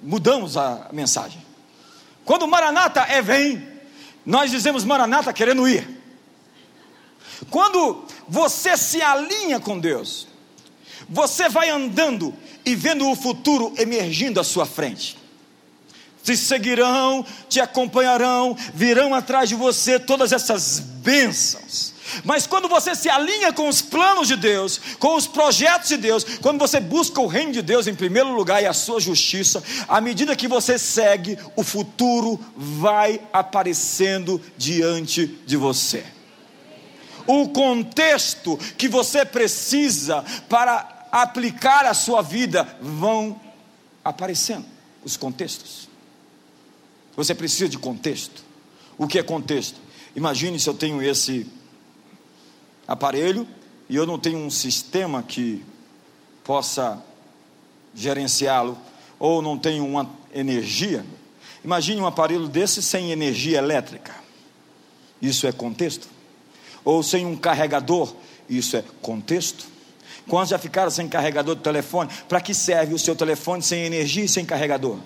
mudamos 0.00 0.56
a 0.56 0.88
mensagem. 0.92 1.47
Quando 2.28 2.46
Maranata 2.46 3.00
é 3.08 3.22
vem, 3.22 3.66
nós 4.26 4.50
dizemos 4.50 4.84
Maranata 4.84 5.32
querendo 5.32 5.66
ir. 5.66 5.88
Quando 7.48 8.04
você 8.28 8.76
se 8.76 9.00
alinha 9.00 9.58
com 9.58 9.78
Deus, 9.78 10.28
você 11.08 11.48
vai 11.48 11.70
andando 11.70 12.34
e 12.66 12.74
vendo 12.74 13.08
o 13.08 13.16
futuro 13.16 13.72
emergindo 13.78 14.38
à 14.38 14.44
sua 14.44 14.66
frente. 14.66 15.16
Te 16.22 16.36
seguirão, 16.36 17.24
te 17.48 17.62
acompanharão, 17.62 18.54
virão 18.74 19.14
atrás 19.14 19.48
de 19.48 19.54
você 19.54 19.98
todas 19.98 20.30
essas 20.30 20.80
bênçãos 20.80 21.94
mas 22.24 22.46
quando 22.46 22.68
você 22.68 22.94
se 22.94 23.08
alinha 23.08 23.52
com 23.52 23.68
os 23.68 23.82
planos 23.82 24.28
de 24.28 24.36
Deus, 24.36 24.80
com 24.98 25.16
os 25.16 25.26
projetos 25.26 25.88
de 25.88 25.96
Deus, 25.96 26.24
quando 26.40 26.58
você 26.58 26.80
busca 26.80 27.20
o 27.20 27.26
reino 27.26 27.52
de 27.52 27.62
Deus 27.62 27.86
em 27.86 27.94
primeiro 27.94 28.32
lugar 28.32 28.62
e 28.62 28.66
a 28.66 28.72
sua 28.72 29.00
justiça, 29.00 29.62
à 29.86 30.00
medida 30.00 30.36
que 30.36 30.48
você 30.48 30.78
segue, 30.78 31.38
o 31.56 31.62
futuro 31.62 32.38
vai 32.56 33.20
aparecendo 33.32 34.40
diante 34.56 35.26
de 35.46 35.56
você. 35.56 36.04
O 37.26 37.48
contexto 37.48 38.56
que 38.76 38.88
você 38.88 39.24
precisa 39.24 40.24
para 40.48 41.08
aplicar 41.12 41.84
a 41.84 41.94
sua 41.94 42.22
vida 42.22 42.66
vão 42.80 43.38
aparecendo 44.02 44.64
os 45.04 45.16
contextos. 45.16 45.88
Você 47.16 47.34
precisa 47.34 47.68
de 47.68 47.78
contexto. 47.78 48.44
O 48.96 49.06
que 49.06 49.18
é 49.18 49.22
contexto? 49.22 49.78
Imagine 50.14 50.58
se 50.58 50.68
eu 50.68 50.74
tenho 50.74 51.02
esse 51.02 51.46
aparelho 52.88 53.46
e 53.86 53.94
eu 53.94 54.06
não 54.06 54.18
tenho 54.18 54.38
um 54.38 54.50
sistema 54.50 55.22
que 55.22 55.62
possa 56.42 57.02
gerenciá-lo, 57.94 58.78
ou 59.18 59.42
não 59.42 59.58
tenho 59.58 59.84
uma 59.84 60.08
energia. 60.32 61.04
Imagine 61.64 62.00
um 62.00 62.06
aparelho 62.06 62.48
desse 62.48 62.82
sem 62.82 63.10
energia 63.10 63.58
elétrica. 63.58 64.14
Isso 65.20 65.46
é 65.46 65.52
contexto. 65.52 66.08
Ou 66.84 67.02
sem 67.02 67.26
um 67.26 67.36
carregador. 67.36 68.14
Isso 68.48 68.76
é 68.76 68.84
contexto. 69.02 69.66
Quantos 70.28 70.50
já 70.50 70.58
ficaram 70.58 70.90
sem 70.90 71.08
carregador 71.08 71.54
do 71.54 71.62
telefone? 71.62 72.10
Para 72.28 72.40
que 72.40 72.54
serve 72.54 72.94
o 72.94 72.98
seu 72.98 73.16
telefone 73.16 73.62
sem 73.62 73.84
energia 73.84 74.24
e 74.24 74.28
sem 74.28 74.44
carregador? 74.44 74.98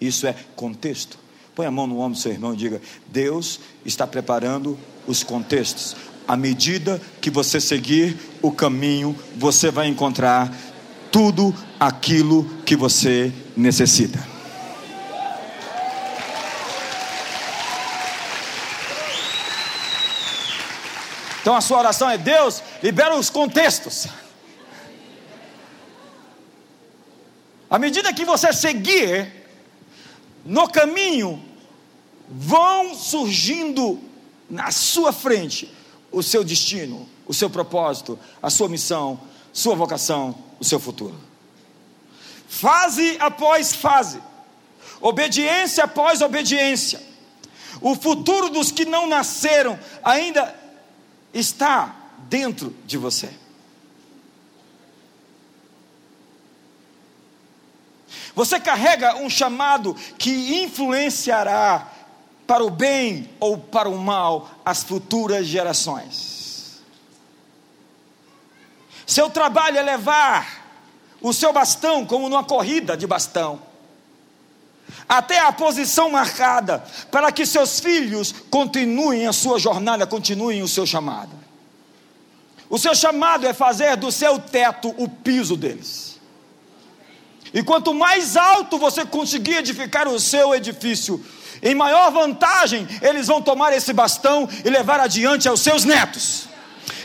Isso 0.00 0.26
é 0.26 0.34
contexto. 0.54 1.18
Põe 1.54 1.66
a 1.66 1.70
mão 1.70 1.86
no 1.86 1.98
ombro 1.98 2.16
do 2.16 2.22
seu 2.22 2.30
irmão 2.30 2.54
e 2.54 2.56
diga: 2.56 2.80
Deus 3.08 3.58
está 3.84 4.06
preparando 4.06 4.78
os 5.06 5.22
contextos 5.24 5.96
à 6.26 6.36
medida 6.36 7.00
que 7.20 7.30
você 7.30 7.60
seguir 7.60 8.16
o 8.42 8.50
caminho, 8.50 9.16
você 9.36 9.70
vai 9.70 9.86
encontrar 9.86 10.52
tudo 11.12 11.54
aquilo 11.78 12.44
que 12.64 12.74
você 12.74 13.32
necessita. 13.56 14.36
Então 21.40 21.54
a 21.54 21.60
sua 21.60 21.78
oração 21.78 22.10
é: 22.10 22.18
Deus, 22.18 22.60
libera 22.82 23.14
os 23.14 23.30
contextos. 23.30 24.08
À 27.70 27.78
medida 27.78 28.12
que 28.12 28.24
você 28.24 28.52
seguir 28.52 29.32
no 30.44 30.68
caminho, 30.68 31.42
vão 32.28 32.94
surgindo 32.94 34.00
na 34.48 34.70
sua 34.70 35.12
frente 35.12 35.75
o 36.10 36.22
seu 36.22 36.44
destino, 36.44 37.08
o 37.26 37.34
seu 37.34 37.50
propósito, 37.50 38.18
a 38.42 38.50
sua 38.50 38.68
missão, 38.68 39.20
sua 39.52 39.74
vocação, 39.74 40.34
o 40.58 40.64
seu 40.64 40.78
futuro. 40.78 41.18
Fase 42.48 43.16
após 43.18 43.74
fase, 43.74 44.20
obediência 45.00 45.84
após 45.84 46.20
obediência. 46.20 47.02
O 47.80 47.94
futuro 47.94 48.48
dos 48.48 48.70
que 48.70 48.84
não 48.84 49.06
nasceram 49.06 49.78
ainda 50.02 50.54
está 51.34 51.94
dentro 52.28 52.74
de 52.86 52.96
você. 52.96 53.30
Você 58.34 58.60
carrega 58.60 59.16
um 59.16 59.30
chamado 59.30 59.94
que 60.18 60.62
influenciará 60.62 61.90
para 62.46 62.64
o 62.64 62.70
bem 62.70 63.28
ou 63.40 63.58
para 63.58 63.88
o 63.88 63.98
mal 63.98 64.48
as 64.64 64.82
futuras 64.82 65.46
gerações. 65.46 66.82
Seu 69.06 69.30
trabalho 69.30 69.78
é 69.78 69.82
levar 69.82 70.66
o 71.20 71.32
seu 71.32 71.52
bastão, 71.52 72.04
como 72.04 72.28
numa 72.28 72.44
corrida 72.44 72.96
de 72.96 73.06
bastão, 73.06 73.60
até 75.08 75.38
a 75.38 75.52
posição 75.52 76.10
marcada, 76.10 76.84
para 77.10 77.30
que 77.32 77.46
seus 77.46 77.80
filhos 77.80 78.32
continuem 78.50 79.26
a 79.26 79.32
sua 79.32 79.58
jornada, 79.58 80.06
continuem 80.06 80.62
o 80.62 80.68
seu 80.68 80.86
chamado. 80.86 81.30
O 82.68 82.78
seu 82.78 82.94
chamado 82.94 83.46
é 83.46 83.52
fazer 83.52 83.96
do 83.96 84.10
seu 84.10 84.38
teto 84.38 84.92
o 84.98 85.08
piso 85.08 85.56
deles. 85.56 86.20
E 87.54 87.62
quanto 87.62 87.94
mais 87.94 88.36
alto 88.36 88.76
você 88.76 89.06
conseguir 89.06 89.56
edificar 89.56 90.08
o 90.08 90.18
seu 90.18 90.54
edifício, 90.54 91.24
em 91.62 91.74
maior 91.74 92.10
vantagem, 92.10 92.86
eles 93.00 93.26
vão 93.26 93.40
tomar 93.40 93.72
esse 93.72 93.92
bastão 93.92 94.48
e 94.64 94.70
levar 94.70 95.00
adiante 95.00 95.48
aos 95.48 95.60
seus 95.60 95.84
netos 95.84 96.48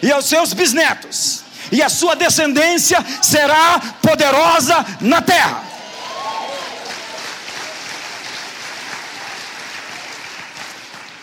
e 0.02 0.12
aos 0.12 0.26
seus 0.26 0.54
bisnetos, 0.54 1.44
e 1.72 1.82
a 1.82 1.90
sua 1.90 2.16
descendência 2.16 2.98
será 3.22 3.80
poderosa 4.02 4.86
na 5.00 5.22
terra. 5.22 5.64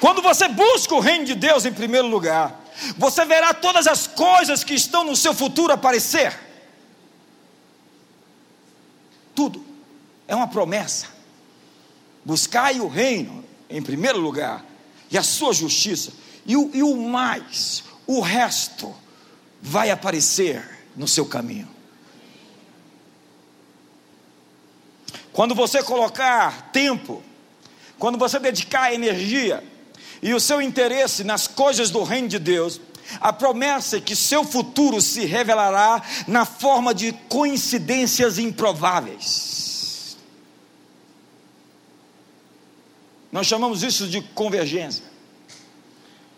Quando 0.01 0.23
você 0.23 0.47
busca 0.49 0.95
o 0.95 1.01
reino 1.01 1.25
de 1.25 1.35
Deus 1.35 1.65
em 1.65 1.73
primeiro 1.73 2.07
lugar, 2.07 2.55
você 2.97 3.25
verá 3.25 3.53
todas 3.53 3.87
as 3.89 4.07
coisas 4.07 4.63
que 4.63 4.75
estão 4.75 5.03
no 5.03 5.17
seu 5.17 5.35
futuro 5.35 5.73
aparecer. 5.73 6.39
Tudo 9.35 9.65
é 10.29 10.37
uma 10.37 10.47
promessa. 10.47 11.18
Buscai 12.29 12.79
o 12.79 12.89
reino 12.89 13.43
em 13.71 13.81
primeiro 13.81 14.21
lugar, 14.21 14.63
e 15.11 15.17
a 15.17 15.23
sua 15.23 15.55
justiça, 15.55 16.13
e 16.45 16.59
o, 16.59 16.71
e 16.75 16.83
o 16.83 16.95
mais, 16.95 17.85
o 18.07 18.21
resto, 18.21 18.95
vai 19.63 19.91
aparecer 19.91 20.63
no 20.95 21.09
seu 21.09 21.25
caminho. 21.25 21.67
Quando 25.33 25.55
você 25.55 25.83
colocar 25.83 26.71
tempo, 26.71 27.23
quando 27.99 28.19
você 28.19 28.39
dedicar 28.39 28.93
energia 28.93 29.65
e 30.21 30.35
o 30.35 30.41
seu 30.41 30.61
interesse 30.61 31.25
nas 31.25 31.47
coisas 31.47 31.89
do 31.89 32.03
reino 32.03 32.29
de 32.29 32.39
Deus, 32.39 32.79
a 33.23 33.33
promessa 33.33 33.97
é 33.97 34.01
que 34.03 34.15
seu 34.15 34.45
futuro 34.45 35.01
se 35.01 35.25
revelará 35.25 36.03
na 36.27 36.45
forma 36.45 36.95
de 36.95 37.11
coincidências 37.31 38.39
improváveis. 38.39 39.58
Nós 43.31 43.47
chamamos 43.47 43.83
isso 43.83 44.09
de 44.09 44.23
convergência. 44.23 45.05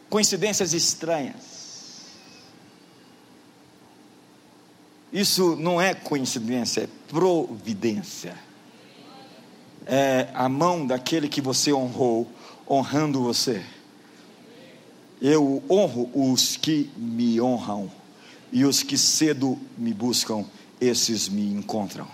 Coincidências 0.09 0.73
estranhas. 0.73 1.61
Isso 5.13 5.57
não 5.57 5.81
é 5.81 5.95
coincidência, 5.95 6.83
é 6.83 6.89
providência. 7.09 8.37
É 9.87 10.29
a 10.35 10.49
mão 10.49 10.87
daquele 10.87 11.29
que 11.29 11.41
você 11.41 11.73
honrou, 11.73 12.31
honrando 12.69 13.23
você. 13.23 13.65
Eu 15.21 15.63
honro 15.69 16.11
os 16.15 16.57
que 16.57 16.91
me 16.97 17.41
honram, 17.41 17.91
e 18.53 18.65
os 18.65 18.83
que 18.83 18.97
cedo 18.97 19.59
me 19.77 19.93
buscam, 19.93 20.45
esses 20.81 21.29
me 21.29 21.53
encontram. 21.53 22.09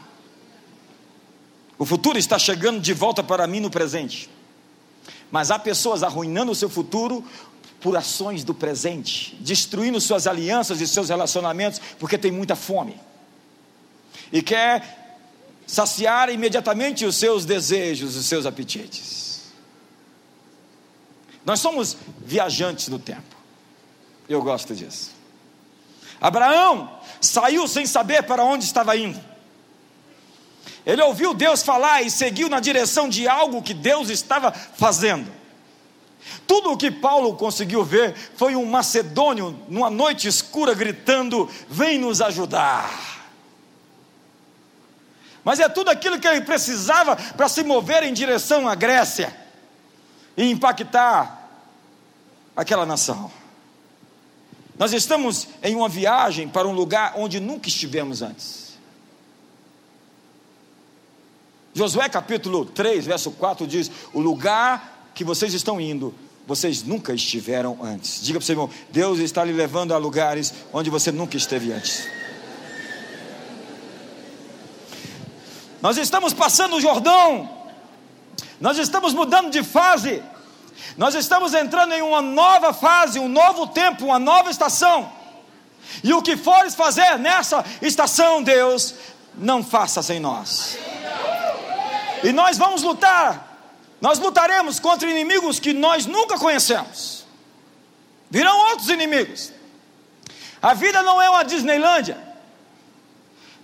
O 1.78 1.84
futuro 1.84 2.18
está 2.18 2.38
chegando 2.38 2.80
de 2.80 2.92
volta 2.94 3.22
para 3.22 3.46
mim 3.46 3.60
no 3.60 3.70
presente. 3.70 4.30
Mas 5.36 5.50
há 5.50 5.58
pessoas 5.58 6.02
arruinando 6.02 6.50
o 6.50 6.54
seu 6.54 6.70
futuro 6.70 7.22
por 7.78 7.94
ações 7.94 8.42
do 8.42 8.54
presente, 8.54 9.36
destruindo 9.38 10.00
suas 10.00 10.26
alianças 10.26 10.80
e 10.80 10.88
seus 10.88 11.10
relacionamentos 11.10 11.78
porque 11.98 12.16
tem 12.16 12.32
muita 12.32 12.56
fome 12.56 12.98
e 14.32 14.40
quer 14.40 15.20
saciar 15.66 16.30
imediatamente 16.30 17.04
os 17.04 17.16
seus 17.16 17.44
desejos, 17.44 18.16
os 18.16 18.24
seus 18.24 18.46
apetites. 18.46 19.52
Nós 21.44 21.60
somos 21.60 21.98
viajantes 22.24 22.88
do 22.88 22.98
tempo. 22.98 23.36
Eu 24.26 24.40
gosto 24.42 24.74
disso. 24.74 25.10
Abraão 26.18 26.98
saiu 27.20 27.68
sem 27.68 27.84
saber 27.84 28.22
para 28.22 28.42
onde 28.42 28.64
estava 28.64 28.96
indo. 28.96 29.20
Ele 30.86 31.02
ouviu 31.02 31.34
Deus 31.34 31.64
falar 31.64 32.02
e 32.02 32.10
seguiu 32.10 32.48
na 32.48 32.60
direção 32.60 33.08
de 33.08 33.26
algo 33.26 33.60
que 33.60 33.74
Deus 33.74 34.08
estava 34.08 34.52
fazendo. 34.52 35.28
Tudo 36.46 36.72
o 36.72 36.76
que 36.76 36.92
Paulo 36.92 37.34
conseguiu 37.34 37.84
ver 37.84 38.14
foi 38.36 38.54
um 38.54 38.64
macedônio 38.64 39.58
numa 39.68 39.90
noite 39.90 40.28
escura 40.28 40.74
gritando: 40.74 41.50
Vem 41.68 41.98
nos 41.98 42.20
ajudar. 42.20 43.16
Mas 45.42 45.58
é 45.58 45.68
tudo 45.68 45.90
aquilo 45.90 46.20
que 46.20 46.26
ele 46.26 46.40
precisava 46.40 47.16
para 47.16 47.48
se 47.48 47.64
mover 47.64 48.04
em 48.04 48.12
direção 48.12 48.68
à 48.68 48.74
Grécia 48.76 49.36
e 50.36 50.48
impactar 50.50 51.48
aquela 52.54 52.86
nação. 52.86 53.30
Nós 54.78 54.92
estamos 54.92 55.48
em 55.62 55.74
uma 55.74 55.88
viagem 55.88 56.48
para 56.48 56.68
um 56.68 56.72
lugar 56.72 57.14
onde 57.16 57.40
nunca 57.40 57.68
estivemos 57.68 58.22
antes. 58.22 58.65
Josué 61.76 62.08
capítulo 62.08 62.64
3, 62.64 63.04
verso 63.04 63.30
4 63.32 63.66
diz: 63.66 63.90
O 64.14 64.18
lugar 64.18 65.10
que 65.14 65.22
vocês 65.22 65.52
estão 65.52 65.78
indo, 65.78 66.14
vocês 66.46 66.82
nunca 66.82 67.12
estiveram 67.12 67.76
antes. 67.82 68.22
Diga 68.22 68.38
para 68.38 68.44
o 68.44 68.46
seu 68.46 68.54
irmão: 68.54 68.70
Deus 68.88 69.18
está 69.18 69.44
lhe 69.44 69.52
levando 69.52 69.92
a 69.92 69.98
lugares 69.98 70.54
onde 70.72 70.88
você 70.88 71.12
nunca 71.12 71.36
esteve 71.36 71.70
antes. 71.74 72.08
Nós 75.82 75.98
estamos 75.98 76.32
passando 76.32 76.76
o 76.76 76.80
Jordão, 76.80 77.46
nós 78.58 78.78
estamos 78.78 79.12
mudando 79.12 79.50
de 79.50 79.62
fase, 79.62 80.22
nós 80.96 81.14
estamos 81.14 81.52
entrando 81.52 81.92
em 81.92 82.00
uma 82.00 82.22
nova 82.22 82.72
fase, 82.72 83.18
um 83.18 83.28
novo 83.28 83.66
tempo, 83.66 84.06
uma 84.06 84.18
nova 84.18 84.50
estação. 84.50 85.12
E 86.02 86.14
o 86.14 86.22
que 86.22 86.38
fores 86.38 86.74
fazer 86.74 87.18
nessa 87.18 87.62
estação, 87.82 88.42
Deus, 88.42 88.94
não 89.36 89.62
faça 89.62 90.02
sem 90.02 90.18
nós. 90.18 90.95
E 92.22 92.32
nós 92.32 92.58
vamos 92.58 92.82
lutar, 92.82 93.58
nós 94.00 94.18
lutaremos 94.18 94.78
contra 94.80 95.10
inimigos 95.10 95.58
que 95.58 95.72
nós 95.72 96.06
nunca 96.06 96.38
conhecemos. 96.38 97.24
Virão 98.30 98.58
outros 98.70 98.88
inimigos. 98.88 99.52
A 100.60 100.74
vida 100.74 101.02
não 101.02 101.20
é 101.20 101.30
uma 101.30 101.44
Disneylândia. 101.44 102.18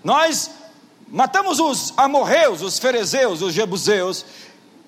Nós 0.04 0.50
matamos 1.08 1.60
os 1.60 1.92
amorreus, 1.96 2.62
os 2.62 2.78
ferezeus, 2.78 3.42
os 3.42 3.52
jebuseus, 3.52 4.24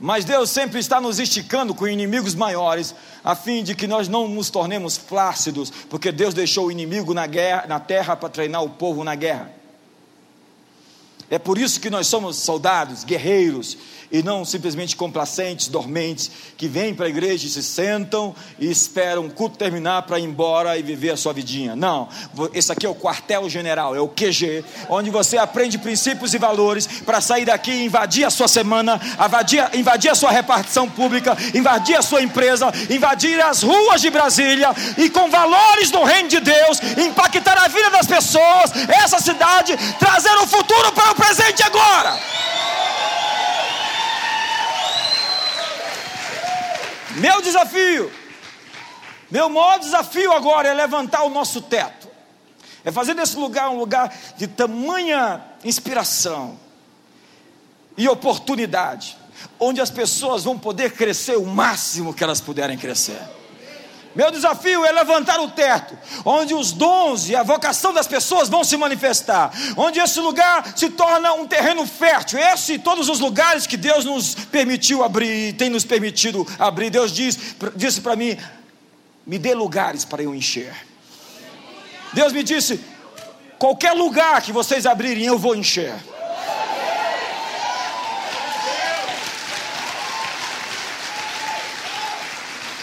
mas 0.01 0.25
Deus 0.25 0.51
sempre 0.51 0.81
está 0.81 1.01
nos 1.01 1.19
esticando 1.19 1.75
com 1.75 1.87
inimigos 1.87 2.35
maiores, 2.35 2.95
a 3.23 3.35
fim 3.35 3.62
de 3.62 3.75
que 3.75 3.87
nós 3.87 4.09
não 4.09 4.29
nos 4.29 4.51
tornemos 4.51 4.97
flácidos, 4.97 5.71
porque 5.89 6.11
Deus 6.11 6.35
deixou 6.35 6.67
o 6.67 6.73
inimigo 6.73 7.15
na 7.15 7.27
guerra, 7.27 7.67
na 7.67 7.81
terra 7.81 8.17
para 8.17 8.29
treinar 8.29 8.62
o 8.62 8.71
povo 8.71 9.05
na 9.05 9.15
guerra. 9.15 9.51
É 11.35 11.39
por 11.41 11.59
isso 11.59 11.80
que 11.80 11.91
nós 11.91 12.07
somos 12.07 12.37
soldados, 12.37 13.03
guerreiros, 13.03 13.76
e 14.14 14.22
não 14.22 14.45
simplesmente 14.45 14.95
complacentes, 14.95 15.66
dormentes, 15.66 16.30
que 16.57 16.68
vêm 16.68 16.95
para 16.95 17.07
a 17.07 17.09
igreja 17.09 17.49
e 17.49 17.51
se 17.51 17.64
sentam 17.64 18.32
e 18.61 18.70
esperam 18.70 19.26
o 19.26 19.30
culto 19.30 19.59
terminar 19.59 20.03
para 20.03 20.20
ir 20.20 20.22
embora 20.22 20.78
e 20.78 20.82
viver 20.85 21.11
a 21.11 21.16
sua 21.16 21.32
vidinha. 21.32 21.74
Não, 21.74 22.09
esse 22.53 22.70
aqui 22.70 22.87
é 22.87 22.89
o 22.89 22.95
quartel-general, 22.95 23.97
é 23.97 24.01
o 24.01 24.07
QG, 24.07 24.64
onde 24.89 25.11
você 25.11 25.37
aprende 25.37 25.78
princípios 25.78 26.32
e 26.32 26.39
valores 26.39 26.87
para 26.87 27.20
sair 27.20 27.45
daqui 27.45 27.72
e 27.72 27.87
invadir 27.87 28.24
a 28.24 28.30
sua 28.30 28.47
semana, 28.47 29.01
invadir, 29.26 29.68
invadir 29.74 30.11
a 30.12 30.14
sua 30.14 30.30
repartição 30.30 30.89
pública, 30.89 31.37
invadir 31.53 31.97
a 31.97 32.03
sua 32.03 32.22
empresa, 32.22 32.72
invadir 32.89 33.41
as 33.41 33.64
ruas 33.64 34.01
de 34.01 34.11
Brasília 34.11 34.68
e 34.97 35.11
com 35.11 35.28
valores 35.28 35.91
do 35.91 36.05
reino 36.05 36.28
de 36.28 36.39
Deus, 36.39 36.78
impactar 37.05 37.59
a 37.59 37.66
vida 37.66 37.91
das 37.91 38.07
pessoas, 38.07 38.70
essa 38.89 39.18
cidade, 39.18 39.76
trazer 39.99 40.37
o 40.37 40.47
futuro 40.47 40.93
para 40.93 41.11
o 41.11 41.14
presente 41.25 41.62
agora. 41.62 42.18
Meu 47.16 47.41
desafio, 47.41 48.12
meu 49.31 49.49
maior 49.49 49.79
desafio 49.79 50.33
agora 50.33 50.68
é 50.68 50.75
levantar 50.75 51.22
o 51.22 51.31
nosso 51.31 51.62
teto, 51.62 52.09
é 52.85 52.91
fazer 52.91 53.14
desse 53.14 53.37
lugar 53.37 53.70
um 53.70 53.79
lugar 53.79 54.12
de 54.37 54.49
tamanha 54.49 55.43
inspiração 55.64 56.59
e 57.97 58.09
oportunidade, 58.09 59.16
onde 59.61 59.81
as 59.81 59.91
pessoas 59.91 60.43
vão 60.43 60.59
poder 60.59 60.93
crescer 60.93 61.37
o 61.37 61.47
máximo 61.47 62.12
que 62.12 62.25
elas 62.25 62.41
puderem 62.41 62.77
crescer. 62.77 63.22
Meu 64.15 64.31
desafio 64.31 64.85
é 64.85 64.93
levantar 64.93 65.41
o 65.41 65.51
teto, 65.51 65.99
onde 66.25 66.55
os 66.55 66.71
dons 66.73 67.29
e 67.29 67.35
a 67.35 67.43
vocação 67.43 67.93
das 67.93 68.07
pessoas 68.07 68.49
vão 68.49 68.62
se 68.62 68.77
manifestar, 68.77 69.53
onde 69.77 69.99
esse 69.99 70.21
lugar 70.21 70.73
se 70.77 70.89
torna 70.91 71.33
um 71.33 71.47
terreno 71.47 71.85
fértil. 71.85 72.39
Esse 72.39 72.75
e 72.75 72.79
todos 72.79 73.09
os 73.09 73.19
lugares 73.19 73.67
que 73.67 73.77
Deus 73.77 74.05
nos 74.05 74.35
permitiu 74.35 75.03
abrir, 75.03 75.55
tem 75.55 75.69
nos 75.69 75.85
permitido 75.85 76.47
abrir. 76.59 76.91
Deus 76.91 77.12
diz, 77.12 77.57
disse 77.75 78.01
para 78.01 78.15
mim: 78.15 78.39
me 79.27 79.39
dê 79.39 79.53
lugares 79.53 80.05
para 80.05 80.23
eu 80.23 80.35
encher. 80.35 80.73
Deus 82.12 82.33
me 82.33 82.45
disse: 82.45 82.81
qualquer 83.59 83.93
lugar 83.93 84.43
que 84.43 84.53
vocês 84.53 84.87
abrirem, 84.87 85.25
eu 85.25 85.39
vou 85.39 85.57
encher. 85.57 85.95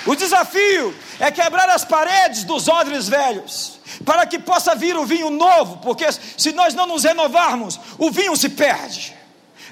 O 0.06 0.16
desafio 0.16 0.96
é 1.20 1.30
quebrar 1.30 1.70
as 1.70 1.86
paredes 1.86 2.44
dos 2.44 2.68
odres 2.68 3.08
velhos, 3.08 3.80
para 4.04 4.26
que 4.26 4.40
possa 4.40 4.76
vir 4.76 4.98
o 4.98 5.06
vinho 5.06 5.30
novo, 5.30 5.78
porque 5.78 6.06
se 6.12 6.52
nós 6.52 6.74
não 6.74 6.88
nos 6.88 7.04
renovarmos, 7.04 7.80
o 7.98 8.10
vinho 8.10 8.36
se 8.36 8.50
perde. 8.50 9.16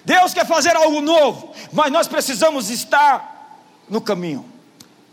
Deus 0.05 0.33
quer 0.33 0.45
fazer 0.45 0.75
algo 0.75 1.01
novo, 1.01 1.53
mas 1.71 1.91
nós 1.91 2.07
precisamos 2.07 2.69
estar 2.69 3.65
no 3.89 3.99
caminho. 3.99 4.45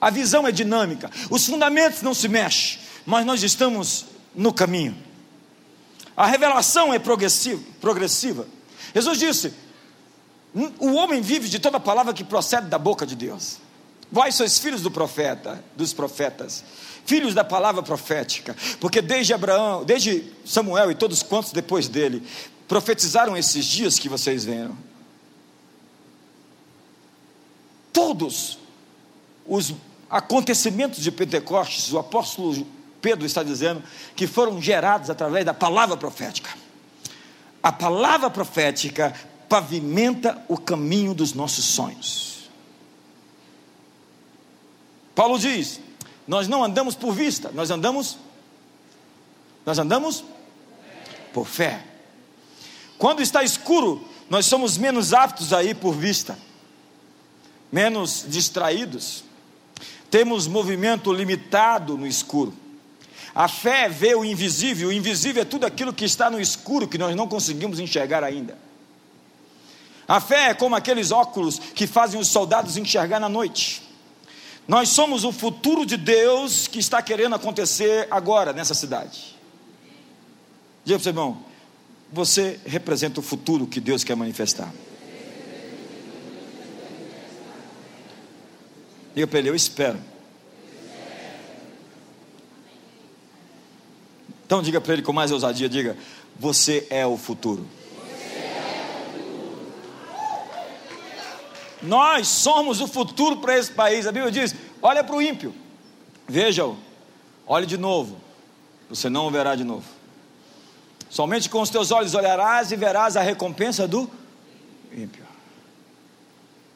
A 0.00 0.10
visão 0.10 0.46
é 0.46 0.52
dinâmica, 0.52 1.10
os 1.30 1.46
fundamentos 1.46 2.02
não 2.02 2.12
se 2.12 2.28
mexem, 2.28 2.78
mas 3.06 3.24
nós 3.24 3.42
estamos 3.42 4.06
no 4.34 4.52
caminho. 4.52 4.96
A 6.14 6.26
revelação 6.26 6.92
é 6.92 6.98
progressiva. 6.98 8.46
Jesus 8.94 9.18
disse: 9.18 9.54
o 10.78 10.92
homem 10.94 11.20
vive 11.20 11.48
de 11.48 11.58
toda 11.58 11.80
palavra 11.80 12.14
que 12.14 12.24
procede 12.24 12.68
da 12.68 12.78
boca 12.78 13.06
de 13.06 13.14
Deus. 13.14 13.58
Vós 14.10 14.34
sois 14.34 14.58
filhos 14.58 14.82
do 14.82 14.90
profeta, 14.90 15.62
dos 15.76 15.92
profetas, 15.92 16.64
filhos 17.04 17.34
da 17.34 17.44
palavra 17.44 17.82
profética, 17.82 18.56
porque 18.80 19.02
desde 19.02 19.34
Abraão, 19.34 19.84
desde 19.84 20.32
Samuel 20.44 20.90
e 20.90 20.94
todos 20.94 21.22
quantos 21.22 21.52
depois 21.52 21.88
dele 21.88 22.22
profetizaram 22.68 23.36
esses 23.36 23.64
dias 23.64 23.98
que 23.98 24.08
vocês 24.08 24.44
viram. 24.44 24.76
Todos 27.92 28.58
os 29.46 29.74
acontecimentos 30.10 31.02
de 31.02 31.10
Pentecostes, 31.10 31.92
o 31.92 31.98
apóstolo 31.98 32.66
Pedro 33.00 33.24
está 33.24 33.42
dizendo 33.42 33.82
que 34.14 34.26
foram 34.26 34.60
gerados 34.60 35.10
através 35.10 35.44
da 35.44 35.54
palavra 35.54 35.96
profética. 35.96 36.50
A 37.62 37.72
palavra 37.72 38.30
profética 38.30 39.14
pavimenta 39.48 40.44
o 40.48 40.58
caminho 40.58 41.14
dos 41.14 41.32
nossos 41.32 41.64
sonhos. 41.64 42.35
Paulo 45.16 45.38
diz: 45.38 45.80
Nós 46.28 46.46
não 46.46 46.62
andamos 46.62 46.94
por 46.94 47.12
vista, 47.12 47.50
nós 47.52 47.72
andamos 47.72 48.18
nós 49.64 49.80
andamos 49.80 50.24
por 51.32 51.44
fé. 51.44 51.82
Quando 52.96 53.20
está 53.20 53.42
escuro, 53.42 54.06
nós 54.30 54.46
somos 54.46 54.78
menos 54.78 55.12
aptos 55.12 55.52
a 55.52 55.64
ir 55.64 55.74
por 55.74 55.92
vista, 55.92 56.38
menos 57.72 58.24
distraídos. 58.28 59.24
Temos 60.08 60.46
movimento 60.46 61.12
limitado 61.12 61.98
no 61.98 62.06
escuro. 62.06 62.54
A 63.34 63.48
fé 63.48 63.88
vê 63.88 64.14
o 64.14 64.24
invisível, 64.24 64.88
o 64.88 64.92
invisível 64.92 65.42
é 65.42 65.44
tudo 65.44 65.66
aquilo 65.66 65.92
que 65.92 66.04
está 66.04 66.30
no 66.30 66.40
escuro 66.40 66.86
que 66.86 66.96
nós 66.96 67.16
não 67.16 67.26
conseguimos 67.26 67.80
enxergar 67.80 68.22
ainda. 68.22 68.56
A 70.06 70.20
fé 70.20 70.50
é 70.50 70.54
como 70.54 70.76
aqueles 70.76 71.10
óculos 71.10 71.58
que 71.58 71.88
fazem 71.88 72.20
os 72.20 72.28
soldados 72.28 72.76
enxergar 72.76 73.18
na 73.18 73.28
noite. 73.28 73.85
Nós 74.66 74.88
somos 74.88 75.24
o 75.24 75.30
futuro 75.30 75.86
de 75.86 75.96
Deus 75.96 76.66
que 76.66 76.78
está 76.78 77.00
querendo 77.00 77.34
acontecer 77.34 78.08
agora 78.10 78.52
nessa 78.52 78.74
cidade. 78.74 79.36
Diga 80.84 80.98
para 80.98 81.06
o 81.06 81.10
irmão, 81.10 81.44
você 82.12 82.60
representa 82.64 83.20
o 83.20 83.22
futuro 83.22 83.66
que 83.66 83.80
Deus 83.80 84.02
quer 84.02 84.16
manifestar. 84.16 84.72
Diga 89.14 89.26
para 89.26 89.38
ele, 89.38 89.48
eu 89.48 89.54
espero. 89.54 89.98
Então 94.44 94.62
diga 94.62 94.80
para 94.80 94.92
ele 94.92 95.02
com 95.02 95.12
mais 95.12 95.32
ousadia, 95.32 95.68
diga, 95.68 95.96
você 96.38 96.86
é 96.90 97.06
o 97.06 97.16
futuro. 97.16 97.66
Nós 101.86 102.28
somos 102.28 102.80
o 102.80 102.86
futuro 102.86 103.36
para 103.36 103.56
esse 103.56 103.70
país. 103.70 104.06
A 104.06 104.12
Bíblia 104.12 104.30
diz: 104.30 104.54
olha 104.82 105.02
para 105.02 105.14
o 105.14 105.22
ímpio, 105.22 105.54
veja-o, 106.26 106.76
olhe 107.46 107.66
de 107.66 107.76
novo, 107.76 108.16
você 108.88 109.08
não 109.08 109.26
o 109.26 109.30
verá 109.30 109.54
de 109.54 109.64
novo. 109.64 109.84
Somente 111.08 111.48
com 111.48 111.60
os 111.60 111.70
teus 111.70 111.90
olhos 111.90 112.14
olharás 112.14 112.72
e 112.72 112.76
verás 112.76 113.16
a 113.16 113.22
recompensa 113.22 113.86
do 113.86 114.10
ímpio. 114.92 115.24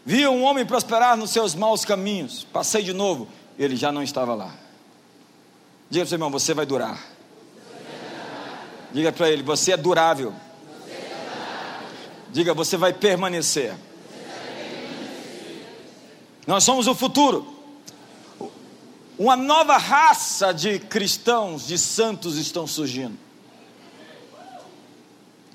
Vi 0.04 0.26
um 0.26 0.44
homem 0.44 0.64
prosperar 0.64 1.16
nos 1.16 1.30
seus 1.30 1.54
maus 1.54 1.84
caminhos, 1.84 2.46
passei 2.52 2.82
de 2.82 2.92
novo, 2.92 3.28
ele 3.58 3.76
já 3.76 3.92
não 3.92 4.02
estava 4.02 4.34
lá. 4.34 4.54
Diga 5.90 6.04
para 6.04 6.06
o 6.06 6.08
seu 6.08 6.16
irmão: 6.16 6.30
você 6.30 6.54
vai 6.54 6.64
durar. 6.64 6.98
Diga 8.92 9.12
para 9.12 9.28
ele: 9.28 9.42
você 9.42 9.72
é 9.72 9.76
durável. 9.76 10.32
Diga: 12.32 12.54
você 12.54 12.76
vai 12.76 12.92
permanecer. 12.92 13.74
Nós 16.50 16.64
somos 16.64 16.88
o 16.88 16.96
futuro. 16.96 17.46
Uma 19.16 19.36
nova 19.36 19.76
raça 19.76 20.52
de 20.52 20.80
cristãos, 20.80 21.64
de 21.64 21.78
santos 21.78 22.36
estão 22.36 22.66
surgindo. 22.66 23.16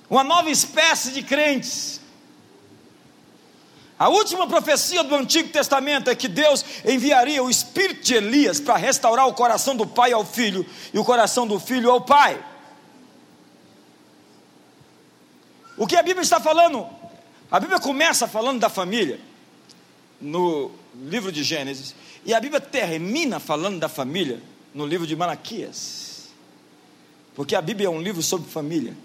Uma 0.09 0.23
nova 0.23 0.49
espécie 0.49 1.11
de 1.11 1.21
crentes. 1.21 1.99
A 3.99 4.07
última 4.07 4.47
profecia 4.47 5.03
do 5.03 5.15
Antigo 5.15 5.49
Testamento 5.49 6.09
é 6.09 6.15
que 6.15 6.29
Deus 6.29 6.63
enviaria 6.85 7.43
o 7.43 7.49
espírito 7.49 8.01
de 8.01 8.13
Elias 8.13 8.61
para 8.61 8.77
restaurar 8.77 9.27
o 9.27 9.33
coração 9.33 9.75
do 9.75 9.85
pai 9.85 10.13
ao 10.13 10.23
filho 10.23 10.65
e 10.93 10.97
o 10.97 11.03
coração 11.03 11.45
do 11.45 11.59
filho 11.59 11.91
ao 11.91 11.99
pai. 11.99 12.41
O 15.75 15.85
que 15.85 15.97
a 15.97 16.01
Bíblia 16.01 16.23
está 16.23 16.39
falando? 16.39 16.87
A 17.51 17.59
Bíblia 17.59 17.81
começa 17.81 18.29
falando 18.29 18.61
da 18.61 18.69
família 18.69 19.19
no 20.21 20.84
livro 21.03 21.31
de 21.31 21.43
Gênesis, 21.43 21.95
e 22.25 22.33
a 22.33 22.39
Bíblia 22.39 22.61
termina 22.61 23.39
falando 23.39 23.79
da 23.79 23.89
família 23.89 24.41
no 24.73 24.85
livro 24.85 25.05
de 25.05 25.15
Malaquias. 25.15 26.29
Porque 27.35 27.55
a 27.55 27.61
Bíblia 27.61 27.87
é 27.87 27.89
um 27.89 28.01
livro 28.01 28.23
sobre 28.23 28.49
família. 28.49 28.95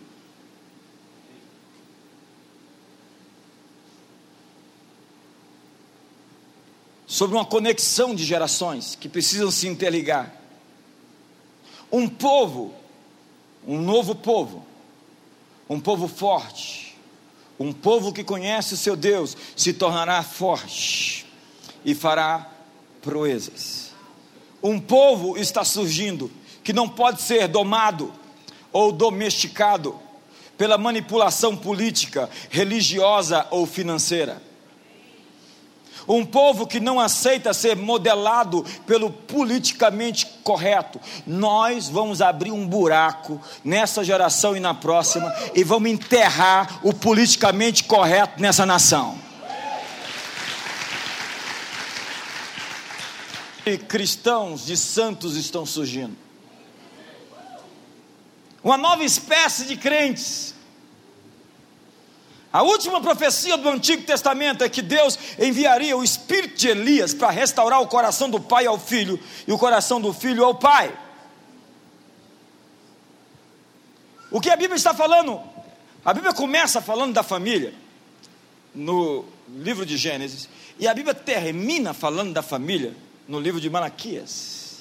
Sobre 7.06 7.36
uma 7.36 7.44
conexão 7.44 8.14
de 8.14 8.24
gerações 8.24 8.94
que 8.94 9.08
precisam 9.08 9.50
se 9.50 9.66
interligar. 9.66 10.34
Um 11.90 12.08
povo, 12.08 12.72
um 13.66 13.80
novo 13.80 14.14
povo, 14.14 14.64
um 15.68 15.80
povo 15.80 16.06
forte, 16.06 16.96
um 17.58 17.72
povo 17.72 18.12
que 18.12 18.22
conhece 18.22 18.74
o 18.74 18.76
seu 18.76 18.96
Deus 18.96 19.36
se 19.56 19.72
tornará 19.72 20.22
forte 20.22 21.29
e 21.84 21.94
fará 21.94 22.46
proezas. 23.02 23.90
Um 24.62 24.78
povo 24.78 25.38
está 25.38 25.64
surgindo 25.64 26.30
que 26.62 26.72
não 26.72 26.88
pode 26.88 27.22
ser 27.22 27.48
domado 27.48 28.12
ou 28.72 28.92
domesticado 28.92 29.98
pela 30.56 30.76
manipulação 30.76 31.56
política, 31.56 32.28
religiosa 32.50 33.46
ou 33.50 33.66
financeira. 33.66 34.42
Um 36.06 36.24
povo 36.24 36.66
que 36.66 36.80
não 36.80 36.98
aceita 36.98 37.54
ser 37.54 37.76
modelado 37.76 38.64
pelo 38.86 39.10
politicamente 39.10 40.26
correto. 40.42 41.00
Nós 41.26 41.88
vamos 41.88 42.20
abrir 42.20 42.50
um 42.52 42.66
buraco 42.66 43.40
nessa 43.64 44.02
geração 44.02 44.56
e 44.56 44.60
na 44.60 44.74
próxima 44.74 45.32
e 45.54 45.62
vamos 45.62 45.90
enterrar 45.90 46.80
o 46.82 46.92
politicamente 46.92 47.84
correto 47.84 48.40
nessa 48.40 48.66
nação. 48.66 49.29
Cristãos 53.78 54.66
de 54.66 54.76
santos 54.76 55.36
estão 55.36 55.64
surgindo. 55.66 56.16
Uma 58.62 58.76
nova 58.76 59.04
espécie 59.04 59.64
de 59.64 59.76
crentes 59.76 60.54
a 62.52 62.62
última 62.62 63.00
profecia 63.00 63.56
do 63.56 63.68
Antigo 63.68 64.02
Testamento 64.02 64.64
é 64.64 64.68
que 64.68 64.82
Deus 64.82 65.16
enviaria 65.38 65.96
o 65.96 66.02
espírito 66.02 66.56
de 66.56 66.68
Elias 66.68 67.14
para 67.14 67.30
restaurar 67.30 67.80
o 67.80 67.86
coração 67.86 68.28
do 68.28 68.40
pai 68.40 68.66
ao 68.66 68.78
filho 68.78 69.20
e 69.46 69.52
o 69.52 69.58
coração 69.58 70.00
do 70.00 70.12
filho 70.12 70.44
ao 70.44 70.56
pai. 70.56 70.92
O 74.32 74.40
que 74.40 74.50
a 74.50 74.56
Bíblia 74.56 74.76
está 74.76 74.92
falando? 74.92 75.40
A 76.04 76.12
Bíblia 76.12 76.32
começa 76.32 76.80
falando 76.80 77.12
da 77.12 77.22
família, 77.22 77.72
no 78.74 79.24
livro 79.48 79.86
de 79.86 79.96
Gênesis, 79.96 80.48
e 80.78 80.88
a 80.88 80.94
Bíblia 80.94 81.14
termina 81.14 81.92
falando 81.94 82.32
da 82.32 82.42
família, 82.42 82.96
no 83.30 83.38
livro 83.38 83.60
de 83.60 83.70
Malaquias. 83.70 84.80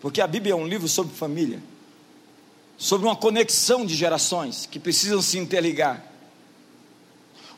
Porque 0.00 0.20
a 0.20 0.28
Bíblia 0.28 0.52
é 0.52 0.56
um 0.56 0.66
livro 0.66 0.86
sobre 0.86 1.12
família, 1.12 1.60
sobre 2.78 3.06
uma 3.06 3.16
conexão 3.16 3.84
de 3.84 3.96
gerações 3.96 4.64
que 4.64 4.78
precisam 4.78 5.20
se 5.20 5.38
interligar 5.38 6.04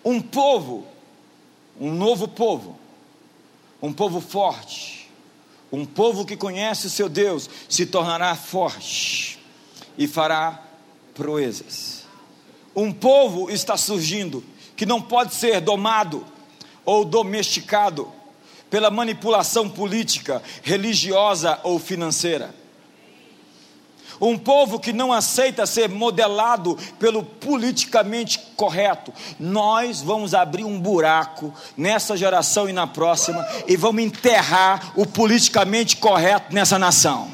um 0.03 0.21
povo, 0.21 0.87
um 1.79 1.93
novo 1.93 2.27
povo, 2.27 2.79
um 3.81 3.93
povo 3.93 4.21
forte, 4.23 5.11
um 5.71 5.85
povo 5.85 6.25
que 6.25 6.37
conhece 6.37 6.87
o 6.87 6.91
seu 6.91 7.09
Deus, 7.09 7.49
se 7.69 7.85
tornará 7.85 8.35
forte 8.35 9.39
e 9.99 10.07
fará 10.07 10.63
proezas. 11.15 12.05
Um 12.75 12.91
povo 12.91 13.51
está 13.51 13.77
surgindo 13.77 14.43
que 14.77 14.87
não 14.87 15.01
pode 15.01 15.35
ser 15.35 15.61
domado 15.61 16.25
ou 16.85 17.05
domesticado 17.05 18.11
pela 18.75 18.91
manipulação 18.91 19.71
política, 19.71 20.43
religiosa 20.65 21.61
ou 21.63 21.79
financeira 21.79 22.53
um 24.21 24.37
povo 24.39 24.81
que 24.81 24.93
não 24.93 25.13
aceita 25.13 25.67
ser 25.67 25.89
modelado 25.89 26.77
pelo 26.99 27.23
politicamente 27.23 28.39
correto. 28.57 29.13
Nós 29.39 30.01
vamos 30.01 30.35
abrir 30.35 30.65
um 30.65 30.79
buraco 30.79 31.53
nessa 31.77 32.17
geração 32.17 32.69
e 32.69 32.73
na 32.73 32.87
próxima 32.87 33.45
e 33.67 33.77
vamos 33.77 34.03
enterrar 34.03 34.93
o 34.97 35.05
politicamente 35.05 35.97
correto 35.97 36.55
nessa 36.55 36.79
nação. 36.79 37.29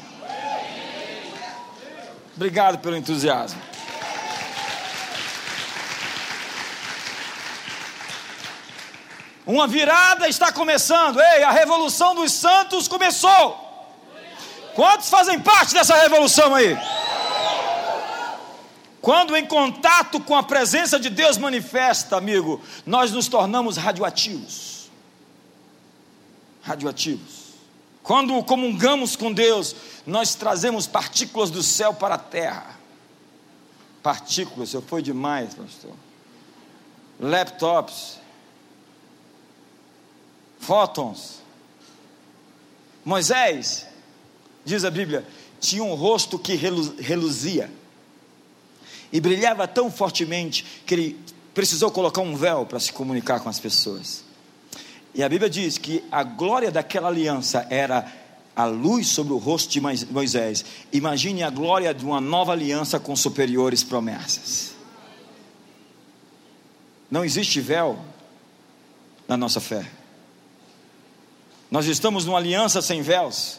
Obrigado 2.35 2.79
pelo 2.79 2.97
entusiasmo. 2.97 3.70
Uma 9.51 9.67
virada 9.67 10.29
está 10.29 10.49
começando. 10.49 11.19
Ei, 11.19 11.43
a 11.43 11.51
revolução 11.51 12.15
dos 12.15 12.31
santos 12.31 12.87
começou. 12.87 13.59
Quantos 14.73 15.09
fazem 15.09 15.41
parte 15.41 15.73
dessa 15.73 15.93
revolução 15.93 16.55
aí? 16.55 16.77
Quando 19.01 19.35
em 19.35 19.45
contato 19.45 20.21
com 20.21 20.37
a 20.37 20.43
presença 20.43 20.97
de 20.97 21.09
Deus 21.09 21.37
manifesta, 21.37 22.15
amigo, 22.15 22.61
nós 22.85 23.11
nos 23.11 23.27
tornamos 23.27 23.75
radioativos. 23.75 24.89
Radioativos. 26.61 27.51
Quando 28.01 28.41
comungamos 28.45 29.17
com 29.17 29.33
Deus, 29.33 29.75
nós 30.07 30.33
trazemos 30.33 30.87
partículas 30.87 31.51
do 31.51 31.61
céu 31.61 31.93
para 31.93 32.15
a 32.15 32.17
terra. 32.17 32.79
Partículas, 34.01 34.73
eu 34.73 34.81
foi 34.81 35.01
demais, 35.01 35.53
pastor. 35.53 35.91
Laptops, 37.19 38.20
fótons. 40.61 41.41
Moisés 43.03 43.87
diz 44.63 44.85
a 44.85 44.91
Bíblia, 44.91 45.25
tinha 45.59 45.83
um 45.83 45.95
rosto 45.95 46.39
que 46.39 46.55
reluzia 46.55 47.69
e 49.11 49.19
brilhava 49.19 49.67
tão 49.67 49.91
fortemente 49.91 50.65
que 50.85 50.93
ele 50.93 51.19
precisou 51.53 51.91
colocar 51.91 52.21
um 52.21 52.35
véu 52.35 52.65
para 52.65 52.79
se 52.79 52.93
comunicar 52.93 53.39
com 53.41 53.49
as 53.49 53.59
pessoas. 53.59 54.23
E 55.13 55.21
a 55.21 55.27
Bíblia 55.27 55.49
diz 55.49 55.77
que 55.77 56.03
a 56.09 56.23
glória 56.23 56.71
daquela 56.71 57.09
aliança 57.09 57.67
era 57.69 58.09
a 58.55 58.65
luz 58.65 59.07
sobre 59.07 59.33
o 59.33 59.37
rosto 59.37 59.69
de 59.69 59.81
Moisés. 59.81 60.63
Imagine 60.93 61.43
a 61.43 61.49
glória 61.49 61.93
de 61.93 62.05
uma 62.05 62.21
nova 62.21 62.53
aliança 62.53 62.99
com 62.99 63.15
superiores 63.15 63.83
promessas. 63.83 64.73
Não 67.09 67.25
existe 67.25 67.59
véu 67.59 67.99
na 69.27 69.35
nossa 69.35 69.59
fé. 69.59 70.00
Nós 71.71 71.85
estamos 71.85 72.25
numa 72.25 72.37
aliança 72.37 72.81
sem 72.81 73.01
véus. 73.01 73.57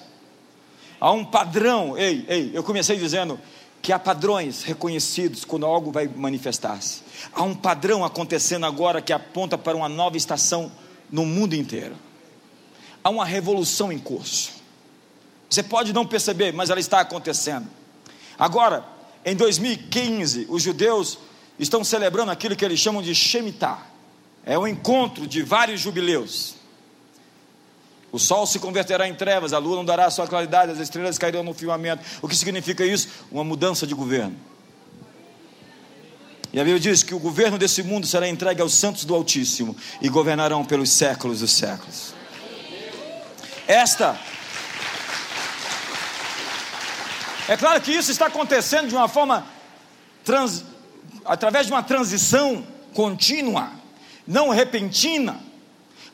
Há 1.01 1.11
um 1.11 1.25
padrão. 1.25 1.97
Ei, 1.97 2.27
ei, 2.29 2.51
eu 2.53 2.63
comecei 2.63 2.99
dizendo 2.99 3.41
que 3.81 3.91
há 3.91 3.99
padrões 3.99 4.63
reconhecidos 4.63 5.47
quando 5.47 5.65
algo 5.65 5.91
vai 5.91 6.07
manifestar-se. 6.07 7.03
Há 7.33 7.43
um 7.43 7.55
padrão 7.55 8.05
acontecendo 8.05 8.67
agora 8.67 9.01
que 9.01 9.15
aponta 9.15 9.57
para 9.57 9.77
uma 9.77 9.89
nova 9.89 10.19
estação 10.19 10.71
no 11.11 11.25
mundo 11.25 11.55
inteiro. 11.55 11.97
Há 13.03 13.09
uma 13.09 13.25
revolução 13.25 13.91
em 13.91 13.99
curso. 13.99 14.53
Você 15.49 15.63
pode 15.63 15.93
não 15.93 16.07
perceber, 16.07 16.53
mas 16.53 16.69
ela 16.71 16.81
está 16.81 17.01
acontecendo. 17.01 17.67
Agora, 18.39 18.85
em 19.25 19.35
2015, 19.35 20.47
os 20.51 20.63
judeus 20.63 21.19
estão 21.59 21.83
celebrando 21.83 22.31
aquilo 22.31 22.55
que 22.55 22.65
eles 22.65 22.79
chamam 22.79 23.03
de 23.03 23.15
Shemitah. 23.15 23.87
É 24.45 24.59
o 24.59 24.67
encontro 24.67 25.27
de 25.27 25.43
vários 25.43 25.81
jubileus. 25.81 26.62
O 28.13 28.19
sol 28.19 28.47
se 28.47 28.59
converterá 28.59 29.09
em 29.09 29.15
trevas, 29.15 29.55
a 29.55 29.59
lua 29.59 29.77
não 29.77 29.85
dará 29.87 30.11
sua 30.11 30.29
claridade, 30.29 30.71
as 30.71 30.79
estrelas 30.79 31.17
cairão 31.17 31.43
no 31.43 31.55
firmamento. 31.55 32.05
O 32.21 32.29
que 32.29 32.37
significa 32.37 32.85
isso? 32.85 33.09
Uma 33.31 33.43
mudança 33.43 33.87
de 33.87 33.95
governo. 33.95 34.37
E 36.53 36.61
a 36.61 36.63
Bíblia 36.65 36.79
diz 36.79 37.03
que 37.03 37.15
o 37.15 37.19
governo 37.19 37.57
desse 37.57 37.83
mundo 37.83 38.07
será 38.07 38.29
entregue 38.29 38.61
aos 38.61 38.75
santos 38.75 39.07
do 39.07 39.15
Altíssimo 39.15 39.75
e 40.03 40.11
governarão 40.11 40.63
pelos 40.63 40.91
séculos 40.91 41.41
dos 41.41 41.53
séculos. 41.53 42.13
Esta. 43.67 44.19
É 47.49 47.57
claro 47.57 47.81
que 47.81 47.93
isso 47.93 48.11
está 48.11 48.27
acontecendo 48.27 48.89
de 48.89 48.95
uma 48.95 49.09
forma 49.09 49.47
trans, 50.23 50.67
através 51.25 51.67
de 51.67 51.73
uma 51.73 51.83
transição 51.83 52.67
contínua, 52.93 53.71
não 54.27 54.51
repentina, 54.51 55.41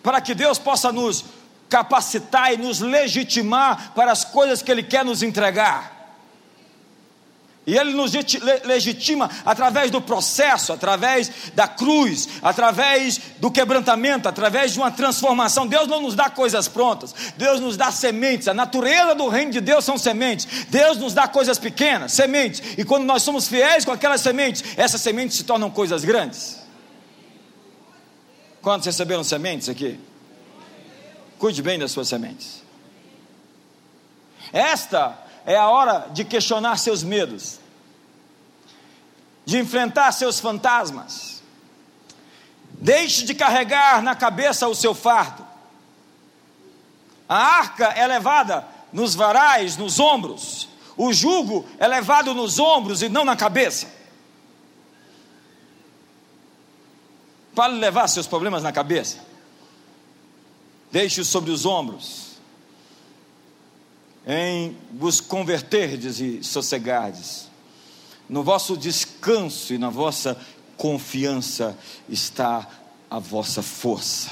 para 0.00 0.20
que 0.20 0.36
Deus 0.36 0.56
possa 0.58 0.92
nos 0.92 1.24
capacitar 1.68 2.52
e 2.52 2.56
nos 2.56 2.80
legitimar 2.80 3.92
para 3.94 4.10
as 4.12 4.24
coisas 4.24 4.62
que 4.62 4.70
Ele 4.70 4.82
quer 4.82 5.04
nos 5.04 5.22
entregar. 5.22 5.98
E 7.68 7.76
Ele 7.76 7.92
nos 7.92 8.12
legitima 8.64 9.30
através 9.44 9.90
do 9.90 10.00
processo, 10.00 10.72
através 10.72 11.30
da 11.54 11.68
cruz, 11.68 12.26
através 12.42 13.20
do 13.38 13.50
quebrantamento, 13.50 14.26
através 14.26 14.72
de 14.72 14.78
uma 14.78 14.90
transformação. 14.90 15.66
Deus 15.66 15.86
não 15.86 16.00
nos 16.00 16.14
dá 16.14 16.30
coisas 16.30 16.66
prontas, 16.66 17.14
Deus 17.36 17.60
nos 17.60 17.76
dá 17.76 17.92
sementes. 17.92 18.48
A 18.48 18.54
natureza 18.54 19.14
do 19.14 19.28
reino 19.28 19.52
de 19.52 19.60
Deus 19.60 19.84
são 19.84 19.98
sementes. 19.98 20.46
Deus 20.70 20.96
nos 20.96 21.12
dá 21.12 21.28
coisas 21.28 21.58
pequenas, 21.58 22.12
sementes. 22.12 22.62
E 22.78 22.86
quando 22.86 23.04
nós 23.04 23.22
somos 23.22 23.46
fiéis 23.46 23.84
com 23.84 23.92
aquelas 23.92 24.22
sementes, 24.22 24.64
essas 24.74 25.02
sementes 25.02 25.36
se 25.36 25.44
tornam 25.44 25.70
coisas 25.70 26.06
grandes. 26.06 26.56
Quantos 28.62 28.86
receberam 28.86 29.22
sementes 29.22 29.68
aqui? 29.68 30.00
Cuide 31.38 31.62
bem 31.62 31.78
das 31.78 31.92
suas 31.92 32.08
sementes. 32.08 32.62
Esta 34.52 35.16
é 35.46 35.56
a 35.56 35.68
hora 35.68 36.08
de 36.12 36.24
questionar 36.24 36.76
seus 36.78 37.02
medos, 37.02 37.60
de 39.44 39.58
enfrentar 39.58 40.10
seus 40.12 40.40
fantasmas. 40.40 41.42
Deixe 42.70 43.24
de 43.24 43.34
carregar 43.34 44.02
na 44.02 44.14
cabeça 44.14 44.68
o 44.68 44.74
seu 44.74 44.94
fardo. 44.94 45.46
A 47.28 47.36
arca 47.36 47.86
é 47.86 48.06
levada 48.06 48.66
nos 48.92 49.14
varais, 49.14 49.76
nos 49.76 50.00
ombros. 50.00 50.68
O 50.96 51.12
jugo 51.12 51.66
é 51.78 51.86
levado 51.86 52.34
nos 52.34 52.58
ombros 52.58 53.02
e 53.02 53.08
não 53.08 53.24
na 53.24 53.36
cabeça. 53.36 53.86
Para 57.54 57.72
levar 57.72 58.08
seus 58.08 58.26
problemas 58.26 58.62
na 58.62 58.72
cabeça. 58.72 59.18
Deixe-os 60.90 61.28
sobre 61.28 61.50
os 61.50 61.66
ombros, 61.66 62.28
em 64.26 64.76
vos 64.92 65.20
converterdes 65.20 66.20
e 66.20 66.42
sossegardes. 66.42 67.48
no 68.28 68.42
vosso 68.42 68.76
descanso 68.76 69.72
e 69.72 69.78
na 69.78 69.88
vossa 69.88 70.38
confiança 70.76 71.76
está 72.08 72.68
a 73.10 73.18
vossa 73.18 73.62
força. 73.62 74.30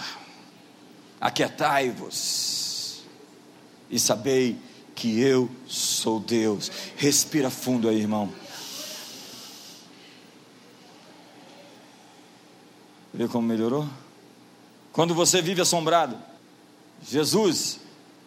Aquietai-vos 1.19 3.01
e 3.91 3.99
sabei 3.99 4.59
que 4.95 5.19
eu 5.21 5.51
sou 5.67 6.21
Deus. 6.21 6.71
Respira 6.97 7.49
fundo 7.49 7.89
aí, 7.89 8.01
irmão. 8.01 8.31
Viu 13.15 13.29
como 13.31 13.49
melhorou? 13.49 13.89
Quando 14.93 15.15
você 15.15 15.41
vive 15.41 15.63
assombrado, 15.63 16.19
Jesus 17.09 17.81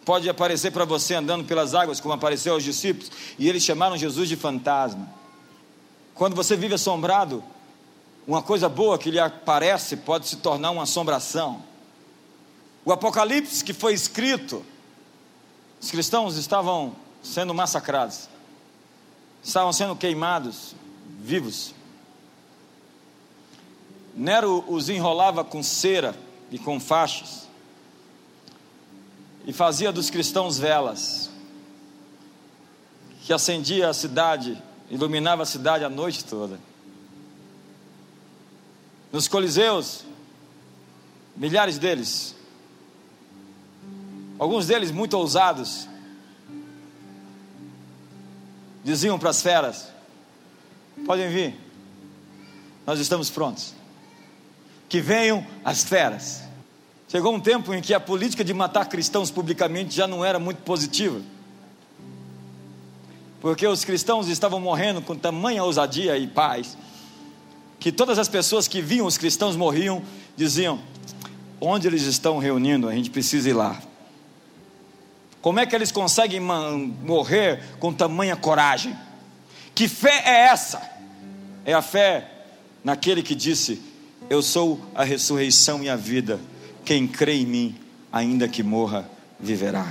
pode 0.04 0.28
aparecer 0.28 0.72
para 0.72 0.84
você 0.84 1.14
andando 1.14 1.44
pelas 1.44 1.74
águas, 1.74 2.00
como 2.00 2.14
apareceu 2.14 2.54
aos 2.54 2.64
discípulos, 2.64 3.10
e 3.38 3.48
eles 3.48 3.62
chamaram 3.62 3.96
Jesus 3.96 4.28
de 4.28 4.36
fantasma. 4.36 5.08
Quando 6.14 6.34
você 6.34 6.56
vive 6.56 6.74
assombrado, 6.74 7.44
uma 8.26 8.42
coisa 8.42 8.68
boa 8.68 8.98
que 8.98 9.10
lhe 9.10 9.18
aparece 9.18 9.98
pode 9.98 10.28
se 10.28 10.36
tornar 10.36 10.70
uma 10.70 10.84
assombração. 10.84 11.62
O 12.84 12.92
Apocalipse 12.92 13.62
que 13.62 13.74
foi 13.74 13.92
escrito, 13.92 14.64
os 15.80 15.90
cristãos 15.90 16.36
estavam 16.36 16.96
sendo 17.22 17.52
massacrados, 17.52 18.28
estavam 19.42 19.72
sendo 19.72 19.94
queimados 19.94 20.74
vivos. 21.20 21.74
Nero 24.14 24.64
os 24.66 24.88
enrolava 24.88 25.44
com 25.44 25.62
cera 25.62 26.14
e 26.50 26.58
com 26.58 26.80
faixas 26.80 27.49
e 29.50 29.52
fazia 29.52 29.90
dos 29.90 30.10
cristãos 30.10 30.58
velas 30.60 31.28
que 33.24 33.32
acendia 33.32 33.88
a 33.88 33.92
cidade, 33.92 34.62
iluminava 34.88 35.42
a 35.42 35.44
cidade 35.44 35.84
a 35.84 35.88
noite 35.90 36.24
toda. 36.24 36.56
Nos 39.10 39.26
coliseus, 39.26 40.04
milhares 41.36 41.78
deles, 41.78 42.36
alguns 44.38 44.68
deles 44.68 44.92
muito 44.92 45.14
ousados, 45.14 45.88
diziam 48.84 49.18
para 49.18 49.30
as 49.30 49.42
feras: 49.42 49.88
podem 51.04 51.28
vir, 51.28 51.60
nós 52.86 53.00
estamos 53.00 53.28
prontos. 53.28 53.74
Que 54.88 55.00
venham 55.00 55.44
as 55.64 55.82
feras. 55.82 56.49
Chegou 57.10 57.34
um 57.34 57.40
tempo 57.40 57.74
em 57.74 57.80
que 57.80 57.92
a 57.92 57.98
política 57.98 58.44
de 58.44 58.54
matar 58.54 58.88
cristãos 58.88 59.32
publicamente 59.32 59.92
já 59.92 60.06
não 60.06 60.24
era 60.24 60.38
muito 60.38 60.58
positiva. 60.58 61.20
Porque 63.40 63.66
os 63.66 63.84
cristãos 63.84 64.28
estavam 64.28 64.60
morrendo 64.60 65.02
com 65.02 65.16
tamanha 65.16 65.64
ousadia 65.64 66.16
e 66.16 66.28
paz, 66.28 66.78
que 67.80 67.90
todas 67.90 68.16
as 68.16 68.28
pessoas 68.28 68.68
que 68.68 68.80
viam 68.80 69.06
os 69.06 69.18
cristãos 69.18 69.56
morriam, 69.56 70.04
diziam: 70.36 70.78
onde 71.60 71.88
eles 71.88 72.02
estão 72.02 72.38
reunindo, 72.38 72.88
a 72.88 72.94
gente 72.94 73.10
precisa 73.10 73.50
ir 73.50 73.54
lá. 73.54 73.82
Como 75.42 75.58
é 75.58 75.66
que 75.66 75.74
eles 75.74 75.90
conseguem 75.90 76.38
morrer 76.38 77.60
com 77.80 77.92
tamanha 77.92 78.36
coragem? 78.36 78.96
Que 79.74 79.88
fé 79.88 80.22
é 80.26 80.46
essa? 80.46 80.80
É 81.64 81.72
a 81.72 81.82
fé 81.82 82.30
naquele 82.84 83.20
que 83.20 83.34
disse: 83.34 83.82
Eu 84.28 84.42
sou 84.42 84.80
a 84.94 85.02
ressurreição 85.02 85.82
e 85.82 85.88
a 85.88 85.96
vida 85.96 86.38
quem 86.90 87.06
crê 87.06 87.34
em 87.34 87.46
mim, 87.46 87.74
ainda 88.10 88.48
que 88.48 88.64
morra, 88.64 89.08
viverá. 89.38 89.86